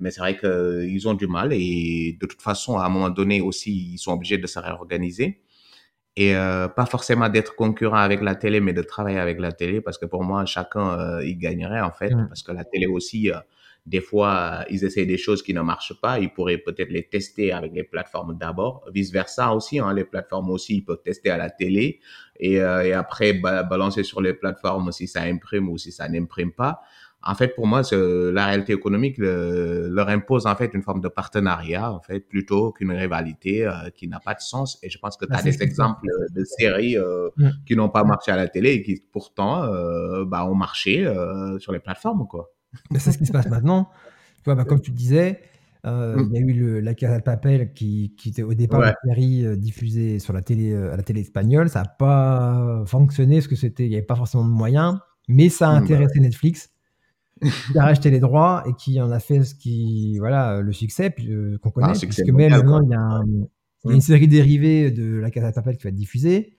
mais 0.00 0.10
c'est 0.10 0.20
vrai 0.20 0.38
qu'ils 0.38 1.06
ont 1.08 1.12
du 1.14 1.26
mal 1.26 1.52
et 1.52 2.16
de 2.18 2.26
toute 2.26 2.40
façon, 2.40 2.78
à 2.78 2.86
un 2.86 2.88
moment 2.88 3.10
donné 3.10 3.40
aussi, 3.42 3.92
ils 3.94 3.98
sont 3.98 4.12
obligés 4.12 4.38
de 4.38 4.46
se 4.46 4.58
réorganiser 4.58 5.42
et 6.16 6.34
pas 6.34 6.86
forcément 6.86 7.28
d'être 7.28 7.54
concurrent 7.56 7.96
avec 7.98 8.22
la 8.22 8.34
télé, 8.34 8.60
mais 8.60 8.72
de 8.74 8.82
travailler 8.82 9.18
avec 9.18 9.40
la 9.40 9.52
télé, 9.52 9.80
parce 9.82 9.98
que 9.98 10.06
pour 10.06 10.24
moi, 10.24 10.46
chacun 10.46 11.20
y 11.22 11.36
gagnerait 11.36 11.80
en 11.82 11.92
fait, 11.92 12.14
Mm. 12.14 12.28
parce 12.28 12.42
que 12.42 12.52
la 12.52 12.64
télé 12.64 12.86
aussi, 12.86 13.30
des 13.84 14.00
fois, 14.00 14.60
euh, 14.60 14.64
ils 14.70 14.84
essaient 14.84 15.06
des 15.06 15.18
choses 15.18 15.42
qui 15.42 15.54
ne 15.54 15.60
marchent 15.60 16.00
pas, 16.00 16.18
ils 16.20 16.32
pourraient 16.32 16.58
peut-être 16.58 16.90
les 16.90 17.02
tester 17.08 17.52
avec 17.52 17.72
les 17.74 17.82
plateformes 17.84 18.36
d'abord, 18.38 18.84
vice 18.94 19.10
versa 19.12 19.52
aussi, 19.54 19.80
hein, 19.80 19.92
les 19.92 20.04
plateformes 20.04 20.50
aussi, 20.50 20.76
ils 20.76 20.82
peuvent 20.84 21.02
tester 21.02 21.30
à 21.30 21.36
la 21.36 21.50
télé 21.50 21.98
et, 22.38 22.60
euh, 22.60 22.84
et 22.84 22.92
après 22.92 23.32
ba- 23.32 23.62
balancer 23.64 24.04
sur 24.04 24.20
les 24.20 24.34
plateformes 24.34 24.92
si 24.92 25.08
ça 25.08 25.22
imprime 25.22 25.68
ou 25.68 25.78
si 25.78 25.90
ça 25.92 26.08
n'imprime 26.08 26.52
pas. 26.52 26.80
en 27.24 27.36
fait, 27.36 27.54
pour 27.54 27.68
moi, 27.68 27.82
la 27.92 28.46
réalité 28.46 28.72
économique 28.72 29.16
le- 29.18 29.88
leur 29.88 30.08
impose 30.08 30.46
en 30.46 30.56
fait 30.56 30.74
une 30.74 30.82
forme 30.82 31.00
de 31.00 31.06
partenariat, 31.08 31.92
en 31.92 32.00
fait, 32.00 32.18
plutôt 32.20 32.72
qu'une 32.72 32.90
rivalité 32.90 33.64
euh, 33.64 33.90
qui 33.94 34.08
n'a 34.08 34.18
pas 34.18 34.34
de 34.34 34.40
sens. 34.40 34.78
Et 34.82 34.90
je 34.90 34.98
pense 34.98 35.16
que 35.16 35.24
tu 35.26 35.30
Bah, 35.30 35.36
as 35.38 35.42
c'est 35.42 35.50
des 35.52 35.62
exemples 35.62 36.06
de 36.34 36.44
séries 36.44 36.96
euh, 36.98 37.28
Mm. 37.36 37.48
qui 37.66 37.76
n'ont 37.76 37.88
pas 37.90 38.02
marché 38.04 38.32
à 38.32 38.36
la 38.36 38.48
télé 38.48 38.70
et 38.72 38.82
qui 38.82 39.00
pourtant 39.12 39.62
euh, 39.64 40.24
bah, 40.24 40.44
ont 40.46 40.54
marché 40.56 41.06
sur 41.60 41.72
les 41.72 41.78
plateformes, 41.78 42.26
quoi. 42.26 42.50
Mais 42.90 42.98
c'est 42.98 43.12
ce 43.12 43.18
qui 43.18 43.26
se 43.26 43.32
passe 43.32 43.48
maintenant. 43.48 43.88
Tu 44.36 44.42
vois, 44.46 44.54
bah, 44.54 44.64
comme 44.64 44.80
tu 44.80 44.90
le 44.90 44.96
disais, 44.96 45.40
euh, 45.86 46.16
Mm. 46.16 46.28
il 46.30 46.32
y 46.34 46.38
a 46.38 46.40
eu 46.40 46.52
le, 46.52 46.80
la 46.80 46.94
Casa 46.94 47.18
de 47.18 47.22
Papel 47.24 47.72
qui, 47.72 48.14
qui 48.16 48.28
était 48.30 48.42
au 48.42 48.54
départ 48.54 48.80
Ouais. 48.80 48.94
une 49.04 49.10
série 49.14 49.44
euh, 49.46 49.56
diffusée 49.56 50.18
sur 50.18 50.32
la 50.32 50.42
télé, 50.42 50.72
euh, 50.72 50.92
à 50.92 50.96
la 50.96 51.02
télé 51.02 51.20
espagnole. 51.20 51.68
Ça 51.68 51.82
n'a 51.82 51.88
pas 51.88 52.82
fonctionné 52.86 53.36
parce 53.36 53.48
que 53.48 53.56
c'était, 53.56 53.84
il 53.86 53.90
n'y 53.90 53.96
avait 53.96 54.04
pas 54.06 54.16
forcément 54.16 54.44
de 54.44 54.50
moyens, 54.50 54.98
mais 55.28 55.48
ça 55.48 55.68
a 55.68 55.72
Mm, 55.72 55.74
bah 55.74 55.82
intéressé 55.84 56.20
Netflix 56.20 56.70
qui 57.72 57.78
a 57.78 57.82
racheté 57.82 58.10
les 58.10 58.20
droits 58.20 58.62
et 58.68 58.72
qui 58.74 59.00
en 59.00 59.10
a 59.10 59.18
fait 59.18 59.42
ce 59.42 59.54
qui, 59.56 60.18
voilà, 60.18 60.60
le 60.60 60.72
succès 60.72 61.12
euh, 61.28 61.58
qu'on 61.58 61.70
connaît. 61.70 61.94
succès 61.94 62.22
puisque 62.22 62.34
même 62.36 62.52
mondial, 62.52 62.64
maintenant, 62.64 62.78
quoi. 62.78 62.86
il 62.86 62.90
y 62.90 62.94
a, 62.94 63.00
un- 63.00 63.24
il 63.26 63.88
y 63.88 63.88
a 63.88 63.90
Mm. 63.90 63.94
une 63.96 64.00
série 64.00 64.28
dérivée 64.28 64.90
de 64.92 65.16
la 65.16 65.30
Casa 65.32 65.50
de 65.50 65.54
Papel 65.56 65.76
qui 65.76 65.82
va 65.82 65.88
être 65.88 65.96
diffusée. 65.96 66.56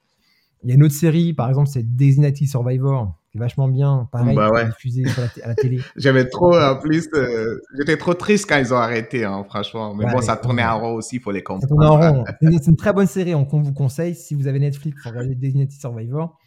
Il 0.64 0.70
y 0.70 0.72
a 0.74 0.76
une 0.76 0.84
autre 0.84 0.94
série, 0.94 1.34
par 1.34 1.48
exemple, 1.48 1.70
c'est 1.70 1.84
Designated 1.96 2.48
Survivor, 2.48 3.18
vachement 3.36 3.68
bien, 3.68 4.08
pareil, 4.12 4.36
Bah 4.36 4.50
ouais. 4.52 4.66
diffusée 4.66 5.06
sur 5.08 5.22
la 5.22 5.28
t- 5.28 5.42
à 5.44 5.48
la 5.50 5.56
télé. 5.56 5.80
J'avais 5.96 6.26
trop, 6.28 6.56
en 6.58 6.78
plus, 6.78 7.08
euh, 7.16 7.60
j'étais 7.78 7.98
trop 7.98 8.14
triste 8.14 8.46
quand 8.48 8.58
ils 8.58 8.74
ont 8.74 8.78
arrêté, 8.78 9.26
hein, 9.26 9.44
franchement. 9.44 9.94
Mais 9.96 10.06
Ouais, 10.06 10.12
bon, 10.14 10.22
ça 10.22 10.38
tournait 10.38 10.64
en 10.64 10.80
rond 10.80 10.94
aussi, 10.94 11.16
il 11.18 11.22
faut 11.22 11.32
les 11.32 11.40
Ça 11.40 11.44
comprendre. 11.46 11.68
tourne 11.70 11.86
en 11.86 12.14
rond. 12.14 12.24
C'est 12.42 12.48
une, 12.52 12.60
c'est 12.62 12.76
très 12.78 12.94
bonne 12.94 13.08
série 13.08 13.34
on- 13.36 13.44
vous 13.46 13.74
conseille. 13.74 14.16
Si 14.16 14.36
vous 14.36 14.48
avez 14.48 14.60
Netflix, 14.60 15.02
faut 15.02 15.10
regarder 15.10 15.36
Designated 15.36 15.72
Survivor. 15.80 16.38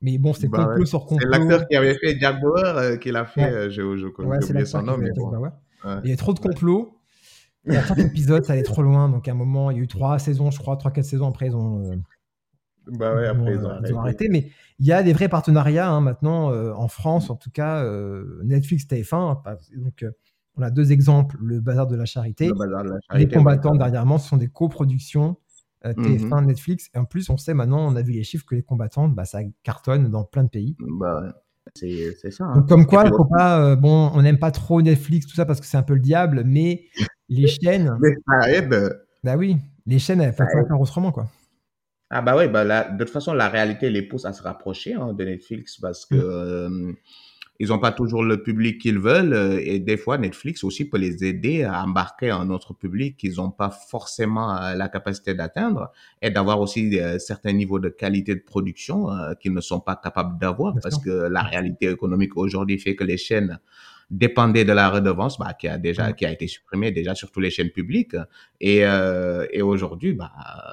Mais 0.00 0.16
bon, 0.18 0.32
c'est 0.32 0.46
Bah 0.48 0.58
complot 0.64 0.80
ouais. 0.80 0.86
sur 0.86 1.00
C'est 1.00 1.06
complot. 1.08 1.28
l'acteur 1.30 1.66
qui 1.66 1.74
avait 1.76 1.94
fait 1.94 2.16
Jack 2.20 2.40
Bauer 2.40 2.62
euh, 2.76 2.96
qui 2.98 3.10
l'a 3.10 3.24
fait, 3.24 3.50
euh, 3.50 3.68
j'ai 3.70 3.82
c'est 3.82 4.50
oublié 4.52 4.64
son 4.64 4.82
nom, 4.82 4.96
mais 4.96 5.10
bon. 5.10 5.32
Il 6.04 6.10
y 6.10 6.12
a 6.12 6.16
trop 6.16 6.32
de 6.34 6.38
complots. 6.38 6.94
Et 7.66 7.76
à 7.76 7.82
chaque 7.84 7.98
épisode, 7.98 8.44
ça 8.44 8.52
allait 8.54 8.62
trop 8.62 8.82
loin. 8.82 9.08
Donc 9.08 9.26
à 9.28 9.32
un 9.32 9.34
moment, 9.34 9.70
il 9.70 9.76
y 9.76 9.80
a 9.80 9.82
eu 9.82 9.88
trois 9.88 10.18
saisons, 10.18 10.50
je 10.50 10.58
crois, 10.58 10.76
trois, 10.76 10.90
quatre 10.92 11.04
saisons 11.04 11.28
après, 11.28 11.46
ils 11.48 11.56
ont, 11.56 12.00
Bah 12.92 13.14
ouais, 13.14 13.26
après, 13.26 13.54
ils 13.54 13.64
ont, 13.64 13.70
euh, 13.70 13.80
ils 13.86 13.94
ont 13.94 14.00
arrêté. 14.00 14.28
Mais 14.30 14.50
il 14.78 14.86
y 14.86 14.92
a 14.92 15.02
des 15.02 15.12
vrais 15.12 15.28
partenariats 15.28 15.88
hein, 15.90 16.00
maintenant 16.00 16.50
euh, 16.52 16.72
en 16.72 16.88
France, 16.88 17.30
en 17.30 17.36
tout 17.36 17.50
cas, 17.50 17.82
euh, 17.84 18.40
Netflix, 18.44 18.84
TF1. 18.86 19.14
hein, 19.44 19.56
donc 19.76 20.02
euh, 20.02 20.10
on 20.56 20.62
a 20.62 20.70
deux 20.70 20.90
exemples 20.92 21.36
le 21.40 21.60
bazar 21.60 21.86
de 21.86 21.96
la 21.96 22.04
charité. 22.04 22.48
Le 22.48 22.54
bazar 22.54 22.84
de 22.84 22.90
la 22.90 23.18
Les 23.18 23.28
combattants, 23.28 23.76
ouais. 23.76 24.04
moi, 24.04 24.18
ce 24.18 24.28
sont 24.28 24.36
des 24.36 24.48
coproductions 24.48 25.36
euh, 25.86 25.92
TF1, 25.92 26.46
Netflix. 26.46 26.90
Et 26.94 26.98
en 26.98 27.04
plus, 27.04 27.30
on 27.30 27.36
sait 27.36 27.54
maintenant, 27.54 27.86
on 27.92 27.94
a 27.96 28.02
vu 28.02 28.12
les 28.12 28.24
chiffres 28.24 28.44
que 28.46 28.54
les 28.54 28.62
combattants, 28.62 29.08
bah, 29.08 29.24
ça 29.24 29.40
cartonne 29.62 30.10
dans 30.10 30.24
plein 30.24 30.44
de 30.44 30.48
pays. 30.50 30.76
Bah 30.98 31.20
ouais. 31.22 31.28
C'est 31.76 32.16
c'est 32.20 32.30
ça. 32.30 32.44
hein. 32.44 32.54
Donc, 32.56 32.68
comme 32.68 32.86
quoi, 32.86 33.06
faut 33.08 33.26
pas, 33.26 33.76
bon, 33.76 34.10
on 34.14 34.22
n'aime 34.22 34.38
pas 34.38 34.50
trop 34.50 34.80
Netflix, 34.80 35.26
tout 35.26 35.34
ça, 35.36 35.44
parce 35.44 35.60
que 35.60 35.66
c'est 35.66 35.76
un 35.76 35.82
peu 35.82 35.94
le 35.94 36.00
diable, 36.00 36.42
mais 36.46 36.86
les 37.28 37.46
chaînes, 37.62 37.94
Mais 38.00 38.14
ça 38.26 38.50
aide. 38.50 38.98
bah 39.22 39.36
oui, 39.36 39.58
les 39.86 39.98
chaînes, 39.98 40.20
elles 40.22 40.34
peuvent 40.34 40.46
faire 40.50 40.80
autrement, 40.80 41.12
quoi. 41.12 41.28
Ah 42.10 42.22
bah 42.22 42.36
ouais, 42.36 42.48
bah 42.48 42.64
là, 42.64 42.84
de 42.90 43.04
toute 43.04 43.12
façon, 43.12 43.34
la 43.34 43.48
réalité 43.48 43.90
les 43.90 44.02
pousse 44.02 44.24
à 44.24 44.32
se 44.32 44.42
rapprocher 44.42 44.94
hein, 44.94 45.12
de 45.12 45.24
Netflix 45.24 45.76
parce 45.78 46.06
que 46.06 46.14
Mm. 46.14 46.20
euh, 46.20 46.92
ils 47.60 47.68
n'ont 47.68 47.80
pas 47.80 47.90
toujours 47.92 48.22
le 48.22 48.42
public 48.42 48.80
qu'ils 48.80 48.98
veulent 49.00 49.32
euh, 49.32 49.60
et 49.60 49.80
des 49.80 49.96
fois 49.96 50.16
Netflix 50.16 50.62
aussi 50.62 50.84
peut 50.88 50.96
les 50.98 51.24
aider 51.24 51.64
à 51.64 51.82
embarquer 51.82 52.30
un 52.30 52.50
autre 52.50 52.72
public 52.72 53.16
qu'ils 53.16 53.36
n'ont 53.36 53.50
pas 53.50 53.70
forcément 53.70 54.56
euh, 54.56 54.74
la 54.74 54.88
capacité 54.88 55.34
d'atteindre 55.34 55.90
et 56.22 56.30
d'avoir 56.30 56.60
aussi 56.60 56.98
euh, 57.00 57.18
certains 57.18 57.52
niveaux 57.52 57.80
de 57.80 57.88
qualité 57.88 58.34
de 58.36 58.40
production 58.40 59.10
euh, 59.10 59.34
qu'ils 59.34 59.52
ne 59.52 59.60
sont 59.60 59.80
pas 59.80 59.96
capables 59.96 60.38
d'avoir 60.38 60.74
parce 60.82 60.98
que 60.98 61.10
la 61.10 61.42
réalité 61.42 61.90
économique 61.90 62.36
aujourd'hui 62.36 62.78
fait 62.78 62.94
que 62.94 63.04
les 63.04 63.16
chaînes 63.16 63.58
dépendaient 64.10 64.64
de 64.64 64.72
la 64.72 64.88
redevance 64.88 65.38
bah, 65.38 65.52
qui 65.52 65.68
a 65.68 65.76
déjà 65.78 66.12
qui 66.14 66.24
a 66.24 66.32
été 66.32 66.46
supprimée 66.46 66.90
déjà 66.92 67.14
sur 67.14 67.30
toutes 67.30 67.42
les 67.42 67.50
chaînes 67.50 67.70
publiques 67.70 68.16
et, 68.60 68.84
euh, 68.86 69.46
et 69.52 69.60
aujourd'hui 69.60 70.14
bah 70.14 70.32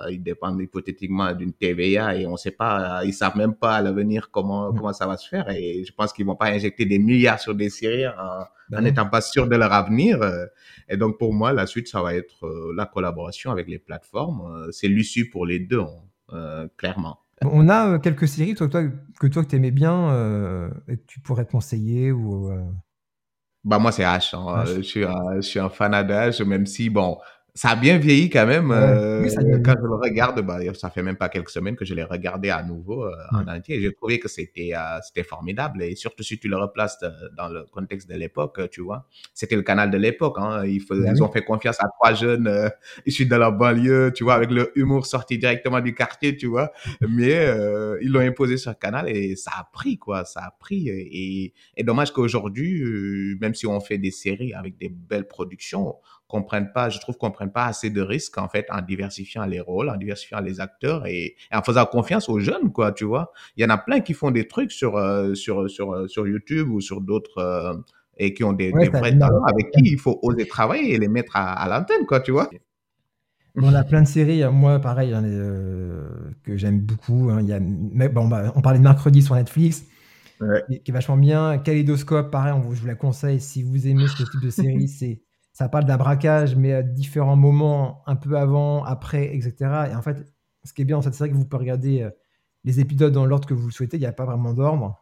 ils 0.09 0.23
dépendent 0.23 0.61
hypothétiquement 0.61 1.33
d'une 1.33 1.51
TVA 1.53 2.15
et 2.15 2.25
on 2.27 2.37
sait 2.37 2.51
pas 2.51 3.01
ils 3.03 3.13
savent 3.13 3.35
même 3.37 3.53
pas 3.55 3.75
à 3.75 3.81
l'avenir 3.81 4.29
comment 4.31 4.71
Mm. 4.71 4.77
comment 4.77 4.93
ça 4.93 5.05
va 5.05 5.17
se 5.17 5.27
faire 5.27 5.49
et 5.49 5.83
je 5.85 5.91
pense 5.93 6.13
qu'ils 6.13 6.25
vont 6.25 6.35
pas 6.37 6.47
injecter 6.47 6.85
des 6.85 6.97
milliards 6.99 7.39
sur 7.39 7.55
des 7.55 7.69
séries 7.69 8.07
en, 8.07 8.11
en 8.13 8.45
non. 8.71 8.81
n'étant 8.81 9.07
pas 9.09 9.21
sûrs 9.21 9.47
de 9.49 9.55
leur 9.57 9.73
avenir 9.73 10.19
et 10.87 10.95
donc 10.97 11.17
pour 11.17 11.33
moi 11.33 11.51
la 11.51 11.67
suite 11.67 11.87
ça 11.89 12.01
va 12.01 12.15
être 12.15 12.45
euh, 12.45 12.73
la 12.75 12.85
collaboration 12.85 13.51
avec 13.51 13.67
les 13.67 13.79
plateformes 13.79 14.41
Euh, 14.55 14.71
c'est 14.71 14.87
l'issue 14.87 15.29
pour 15.29 15.45
les 15.45 15.59
deux 15.59 15.81
hein, 15.81 15.99
euh, 16.33 16.67
clairement 16.77 17.19
On 17.43 17.67
a 17.69 17.99
quelques 17.99 18.27
séries, 18.29 18.55
toi, 18.55 18.67
toi, 18.69 18.81
que 19.19 19.27
toi, 19.27 19.43
que 19.43 19.49
t'aimais 19.49 19.71
bien, 19.71 20.09
euh, 20.13 20.69
et 20.87 20.95
que 20.97 21.05
tu 21.05 21.19
pourrais 21.19 21.45
conseiller 21.45 22.11
ou. 22.13 22.49
euh, 22.49 22.63
Bah 23.65 23.79
moi 23.79 23.91
c'est 23.91 24.03
H. 24.03 24.35
hein. 24.35 24.63
H. 24.63 24.69
Euh, 24.69 24.75
Je 24.77 24.81
suis 24.83 25.03
un, 25.05 25.35
je 25.37 25.41
suis 25.41 25.59
un 25.59 25.69
H, 26.11 26.43
même 26.45 26.65
si 26.65 26.89
bon, 26.89 27.17
ça 27.55 27.69
a 27.69 27.75
bien 27.77 27.97
vieilli 27.97 28.29
quand 28.29 28.45
même. 28.45 28.69
Ouais. 28.69 28.75
euh, 28.75 29.21
Oui, 29.23 29.29
bien 29.45 29.61
quand 29.61 29.75
je 29.79 29.85
le 29.87 29.95
regarde, 29.95 30.41
bah, 30.41 30.59
ça 30.73 30.89
fait 30.89 31.01
même 31.01 31.15
pas 31.15 31.29
quelques 31.29 31.49
semaines 31.49 31.77
que 31.77 31.85
je 31.85 31.93
l'ai 31.93 32.03
regardé 32.03 32.49
à 32.49 32.61
nouveau 32.63 33.05
euh, 33.05 33.11
en 33.31 33.47
entier. 33.47 33.81
J'ai 33.81 33.93
trouvé 33.93 34.19
que 34.19 34.27
c'était 34.27 34.71
euh, 34.75 34.99
c'était 35.01 35.23
formidable 35.23 35.81
et 35.81 35.95
surtout 35.95 36.21
si 36.23 36.37
tu 36.37 36.49
le 36.49 36.57
replaces 36.57 36.97
euh, 37.03 37.09
dans 37.37 37.47
le 37.47 37.63
contexte 37.71 38.09
de 38.09 38.15
l'époque, 38.15 38.59
tu 38.71 38.81
vois. 38.81 39.07
C'était 39.33 39.55
le 39.55 39.61
canal 39.61 39.89
de 39.89 39.97
l'époque. 39.97 40.35
Hein. 40.37 40.65
Ils, 40.65 40.83
oui. 40.89 41.21
ont 41.21 41.31
fait 41.31 41.43
confiance 41.43 41.77
à 41.81 41.87
trois 41.97 42.13
jeunes 42.13 42.47
euh, 42.47 42.69
issus 43.05 43.25
de 43.25 43.35
la 43.35 43.51
banlieue, 43.51 44.11
tu 44.13 44.25
vois, 44.25 44.33
avec 44.35 44.51
le 44.51 44.71
humour 44.77 45.05
sorti 45.05 45.37
directement 45.37 45.79
du 45.79 45.95
quartier, 45.95 46.35
tu 46.35 46.47
vois. 46.47 46.73
Mais 47.07 47.33
euh, 47.35 47.97
ils 48.01 48.11
l'ont 48.11 48.19
imposé 48.19 48.57
sur 48.57 48.71
le 48.71 48.75
canal 48.75 49.09
et 49.09 49.37
ça 49.37 49.51
a 49.57 49.69
pris 49.71 49.97
quoi, 49.97 50.25
ça 50.25 50.41
a 50.41 50.51
pris 50.59 50.89
et, 50.89 51.53
et 51.77 51.83
dommage 51.83 52.11
qu'aujourd'hui, 52.11 52.83
même 53.39 53.53
si 53.53 53.65
on 53.65 53.79
fait 53.79 53.97
des 53.97 54.11
séries 54.11 54.53
avec 54.53 54.77
des 54.77 54.89
belles 54.89 55.27
productions, 55.27 55.95
qu'on 56.27 56.41
prenne 56.43 56.71
pas, 56.73 56.89
je 56.89 56.99
trouve 56.99 57.17
qu'on 57.17 57.31
prenne 57.31 57.51
pas 57.51 57.65
assez 57.65 57.89
de 57.89 58.01
risques 58.01 58.37
en 58.37 58.49
fait 58.49 58.65
en 58.71 58.81
diversifiant 58.81 59.45
les 59.45 59.59
rôles, 59.59 59.89
en 59.89 59.95
diversifiant 59.97 60.39
les 60.39 60.59
acteurs 60.59 61.05
et, 61.05 61.35
et 61.51 61.55
en 61.55 61.61
faisant 61.61 61.85
confiance 61.85 62.29
aux 62.29 62.39
jeunes 62.39 62.71
quoi, 62.71 62.91
tu 62.91 63.05
vois. 63.05 63.31
Il 63.57 63.63
y 63.63 63.65
en 63.65 63.69
a 63.69 63.77
plein 63.77 63.99
qui 64.01 64.13
font 64.13 64.31
des 64.31 64.47
trucs 64.47 64.71
sur 64.71 64.97
euh, 64.97 65.35
sur 65.35 65.69
sur 65.69 65.93
euh, 65.93 66.07
sur 66.07 66.27
YouTube 66.27 66.69
ou 66.69 66.81
sur 66.81 67.01
d'autres 67.01 67.37
euh, 67.39 67.73
et 68.17 68.33
qui 68.33 68.43
ont 68.43 68.53
des, 68.53 68.71
Ouais, 68.71 68.85
des 68.85 68.91
ça 68.91 68.99
vrais 68.99 69.17
talents 69.17 69.43
avec 69.43 69.71
qui 69.71 69.81
il 69.83 69.99
faut 69.99 70.19
oser 70.23 70.47
travailler 70.47 70.93
et 70.93 70.97
les 70.97 71.07
mettre 71.09 71.35
à, 71.35 71.53
à 71.53 71.67
l'antenne 71.69 72.05
quoi, 72.07 72.19
tu 72.21 72.31
vois. 72.31 72.49
On 73.57 73.73
a 73.73 73.83
plein 73.85 74.01
de 74.01 74.07
séries, 74.07 74.43
hein. 74.43 74.51
moi 74.51 74.79
pareil, 74.79 75.13
hein, 75.13 75.23
euh, 75.23 76.09
que 76.43 76.57
j'aime 76.57 76.81
beaucoup. 76.81 77.29
hein. 77.29 77.39
Il 77.41 77.47
y 77.47 77.53
a, 77.53 77.59
bon, 78.09 78.27
bah, 78.27 78.51
on 78.55 78.61
parlait 78.61 78.79
de 78.79 78.83
mercredi 78.83 79.21
sur 79.21 79.35
Netflix, 79.35 79.85
Ouais. 80.41 80.61
qui, 80.69 80.81
qui 80.83 80.91
est 80.91 80.93
vachement 80.93 81.15
bien. 81.15 81.57
Kaléidoscope, 81.59 82.29
pareil, 82.31 82.51
on 82.53 82.59
vous, 82.59 82.75
je 82.75 82.81
vous 82.81 82.87
la 82.87 82.95
conseille 82.95 83.39
si 83.39 83.63
vous 83.63 83.87
aimez 83.87 84.09
ce 84.09 84.23
type 84.23 84.41
de 84.41 84.49
série. 84.49 84.87
c'est, 84.89 85.21
ça 85.55 85.69
parle 85.69 85.85
d'un 85.85 85.95
braquage, 85.95 86.57
mais 86.57 86.73
à 86.73 86.83
différents 86.83 87.37
moments, 87.37 88.03
un 88.07 88.17
peu 88.17 88.37
avant, 88.37 88.83
après, 88.83 89.33
etc. 89.33 89.55
Et 89.89 89.95
en 89.95 90.01
fait, 90.01 90.17
ce 90.65 90.73
qui 90.73 90.81
est 90.81 90.85
bien 90.85 90.97
dans 90.97 91.01
cette 91.01 91.13
série, 91.13 91.29
que 91.31 91.35
vous 91.35 91.45
pouvez 91.45 91.61
regarder 91.61 92.01
euh, 92.01 92.09
les 92.65 92.81
épisodes 92.81 93.13
dans 93.13 93.25
l'ordre 93.25 93.47
que 93.47 93.53
vous 93.53 93.67
le 93.67 93.71
souhaitez. 93.71 93.95
Il 93.95 94.01
n'y 94.01 94.05
a 94.05 94.11
pas 94.11 94.25
vraiment 94.25 94.53
d'ordre. 94.53 94.99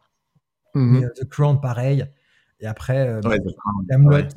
Mhm. 0.76 0.92
Mais, 0.92 1.04
euh, 1.06 1.08
The 1.16 1.28
Crown, 1.28 1.60
pareil. 1.60 2.06
Et 2.60 2.66
après, 2.68 3.08
euh, 3.08 3.20
Ouais, 3.22 3.38
c'est- 3.44 3.56
Camelot, 3.90 4.10
ouais. 4.12 4.28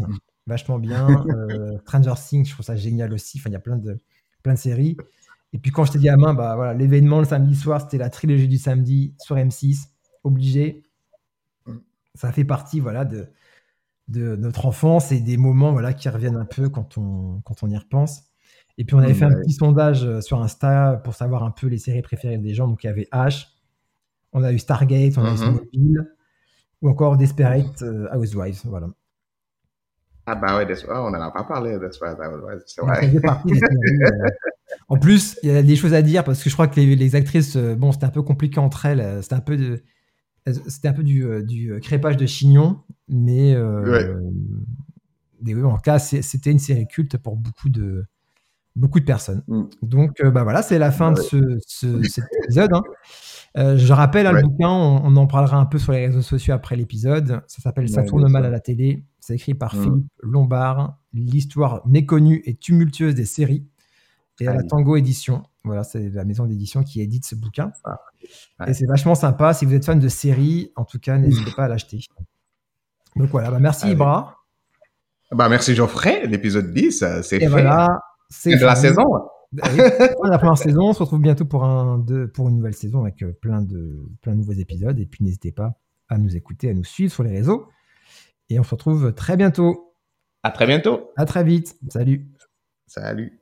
vachement 0.48 0.80
bien. 0.80 1.06
Euh, 1.52 1.78
Stranger 1.86 2.14
Things, 2.18 2.46
je 2.48 2.54
trouve 2.54 2.66
ça 2.66 2.76
génial 2.76 3.14
aussi. 3.14 3.38
Enfin, 3.40 3.52
il 3.52 3.54
y 3.54 3.56
a 3.56 3.60
plein 3.60 3.78
de, 3.78 4.00
plein 4.42 4.54
de 4.56 4.60
séries. 4.60 4.98
Et 5.54 5.60
puis 5.60 5.70
quand 5.70 5.86
j'étais 5.86 6.00
gamin, 6.00 6.34
bah 6.34 6.56
voilà, 6.56 6.74
l'événement 6.74 7.20
le 7.20 7.26
samedi 7.26 7.56
soir, 7.56 7.80
c'était 7.80 8.00
la 8.00 8.10
trilogie 8.10 8.48
du 8.48 8.58
samedi 8.58 9.14
sur 9.20 9.36
M6, 9.36 9.90
obligé. 10.24 10.84
Ça 12.16 12.32
fait 12.32 12.44
partie, 12.44 12.80
voilà, 12.80 13.06
de, 13.06 13.28
de 14.08 14.36
notre 14.36 14.66
enfance 14.66 15.12
et 15.12 15.20
des 15.20 15.38
moments, 15.38 15.72
voilà, 15.74 15.94
qui 15.94 16.08
reviennent 16.10 16.38
un 16.38 16.46
peu 16.46 16.70
quand 16.70 16.98
on, 16.98 17.42
quand 17.44 17.64
on 17.64 17.70
y 17.70 17.78
repense. 17.78 18.24
Et 18.78 18.86
puis 18.86 18.96
on 18.96 19.00
avait 19.00 19.14
fait 19.16 19.26
un 19.26 19.34
petit 19.34 19.54
sondage 19.54 20.04
euh, 20.06 20.22
sur 20.22 20.42
Insta 20.42 21.02
pour 21.04 21.16
savoir 21.16 21.44
un 21.44 21.52
peu 21.52 21.68
les 21.68 21.78
séries 21.80 22.02
préférées 22.04 22.38
des 22.38 22.54
gens. 22.54 22.68
Donc 22.68 22.84
il 22.84 22.88
y 22.88 22.90
avait 22.90 23.08
H, 23.12 23.48
on 24.34 24.44
a 24.44 24.52
eu 24.54 24.60
Stargate, 24.60 25.18
on 25.18 25.26
a 25.26 25.30
eu 25.30 25.32
Mhm. 25.32 25.38
Smallville, 25.38 26.14
ou 26.84 26.90
encore 26.90 27.18
Desperate 27.18 27.82
euh, 27.82 28.08
Housewives, 28.16 28.62
voilà. 28.66 28.88
Ah 30.26 30.36
bah 30.36 30.58
ouais, 30.58 30.66
Des- 30.66 30.76
ah, 30.90 31.04
on 31.06 31.10
n'en 31.10 31.22
a 31.22 31.32
pas 31.32 31.44
parlé 31.44 31.80
Desperate 31.80 32.20
Housewives, 32.20 32.62
c'est 32.68 32.82
vrai. 32.82 33.08
des 33.10 33.18
euh. 33.18 34.28
En 34.90 34.98
plus, 35.00 35.40
il 35.44 35.50
y 35.52 35.56
a 35.56 35.64
des 35.64 35.76
choses 35.76 35.94
à 35.94 36.02
dire 36.02 36.24
parce 36.24 36.44
que 36.44 36.50
je 36.50 36.56
crois 36.56 36.68
que 36.68 36.76
les, 36.80 36.96
les 36.96 37.16
actrices, 37.16 37.56
bon, 37.58 37.92
c'était 37.92 38.06
un 38.06 38.10
peu 38.10 38.22
compliqué 38.22 38.60
entre 38.60 38.86
elles. 38.86 39.24
C'était 39.24 39.36
un 39.36 39.40
peu, 39.42 39.56
de- 39.58 39.82
un 40.46 40.94
peu 40.94 41.04
du, 41.04 41.26
du 41.46 41.80
crépage 41.82 42.18
de 42.18 42.26
chignon, 42.26 42.82
mais 43.08 43.54
euh, 43.56 43.82
Ouais. 43.90 44.16
mais 45.42 45.54
oui, 45.54 45.64
en 45.64 45.76
tout 45.76 45.82
cas, 45.82 46.00
c'était 46.00 46.52
une 46.52 46.60
série 46.60 46.88
culte 46.88 47.18
pour 47.18 47.36
beaucoup 47.38 47.70
de 47.70 48.06
beaucoup 48.76 49.00
de 49.00 49.06
personnes. 49.06 49.42
Mm. 49.48 49.64
Donc, 49.82 50.22
euh, 50.22 50.30
bah 50.30 50.44
voilà, 50.44 50.62
c'est 50.62 50.78
la 50.78 50.92
fin 50.92 51.12
de 51.12 51.20
ce, 51.20 51.58
ce- 51.66 52.04
cet 52.04 52.26
épisode. 52.44 52.74
hein. 52.74 52.84
Euh, 53.58 53.76
je 53.76 53.92
rappelle, 53.92 54.28
hein, 54.28 54.34
le 54.34 54.44
bouquin, 54.44 54.70
on, 54.70 55.02
on 55.04 55.16
en 55.16 55.26
parlera 55.26 55.58
un 55.58 55.66
peu 55.66 55.80
sur 55.80 55.94
les 55.94 56.06
réseaux 56.06 56.22
sociaux 56.22 56.54
après 56.54 56.76
l'épisode. 56.76 57.42
Ça 57.48 57.62
s'appelle 57.64 57.90
Ça 57.90 58.04
tourne 58.04 58.30
mal 58.32 58.46
à 58.46 58.52
la 58.52 58.60
télé. 58.60 59.04
C'est 59.20 59.34
écrit 59.34 59.56
par 59.56 59.74
Mm. 59.76 59.82
Philippe 59.84 60.06
Lombard. 60.22 61.00
L'histoire 61.14 61.88
méconnue 61.88 62.44
et 62.46 62.54
tumultueuse 62.56 63.16
des 63.16 63.26
séries. 63.26 63.66
Et 64.40 64.48
à 64.48 64.54
la. 64.54 64.62
Tango 64.64 64.96
Édition. 64.96 65.42
Voilà, 65.64 65.84
c'est 65.84 66.10
la 66.12 66.24
maison 66.24 66.46
d'édition 66.46 66.84
qui 66.84 67.02
édite 67.02 67.26
ce 67.26 67.34
bouquin. 67.34 67.74
Ouais. 68.60 68.70
Et 68.70 68.74
c'est 68.76 68.86
vachement 68.86 69.16
sympa. 69.16 69.56
Si 69.56 69.66
vous 69.66 69.74
êtes 69.74 69.86
fan 69.86 70.00
de 70.00 70.08
séries, 70.08 70.72
en 70.76 70.86
tout 70.86 71.00
cas, 71.00 71.18
n'hésitez 71.18 71.52
pas 71.56 71.64
à 71.66 71.68
l'acheter. 71.68 72.02
Donc 73.18 73.30
voilà, 73.30 73.52
bah, 73.52 73.60
merci 73.60 73.86
Allez. 73.86 73.94
Ibra. 73.94 74.36
Bah, 75.32 75.50
merci 75.50 75.76
Geoffrey, 75.76 76.26
l'épisode 76.28 76.72
10, 76.74 77.02
euh, 77.04 77.22
c'est 77.22 77.40
fait. 77.40 77.48
voilà, 77.48 78.00
c'est 78.30 78.56
de 78.58 78.66
la 78.66 78.76
saison. 78.76 79.04
Ah 79.62 79.70
oui, 79.72 79.78
de 79.78 80.30
la 80.30 80.38
première 80.38 80.58
saison. 80.58 80.90
On 80.90 80.94
se 80.94 81.00
retrouve 81.00 81.22
bientôt 81.22 81.46
pour, 81.46 81.64
un, 81.64 82.00
de- 82.00 82.26
pour 82.26 82.50
une 82.50 82.58
nouvelle 82.58 82.74
saison 82.74 83.02
avec 83.04 83.22
euh, 83.24 83.32
plein 83.42 83.62
de, 83.62 84.04
plein 84.22 84.34
de 84.34 84.38
nouveaux 84.38 84.52
épisodes. 84.54 85.00
Et 85.00 85.06
puis 85.06 85.24
n'hésitez 85.24 85.52
pas 85.54 85.80
à 86.10 86.18
nous 86.18 86.36
écouter, 86.36 86.70
à 86.70 86.74
nous 86.74 86.84
suivre 86.84 87.12
sur 87.14 87.24
les 87.24 87.32
réseaux. 87.32 87.68
Et 88.50 88.60
on 88.60 88.64
se 88.64 88.72
retrouve 88.72 89.14
très 89.14 89.38
bientôt. 89.38 89.94
À 90.44 90.52
très 90.52 90.66
bientôt. 90.68 91.12
À 91.18 91.26
très 91.26 91.44
vite. 91.44 91.78
Salut. 91.90 92.28
Salut. 92.88 93.37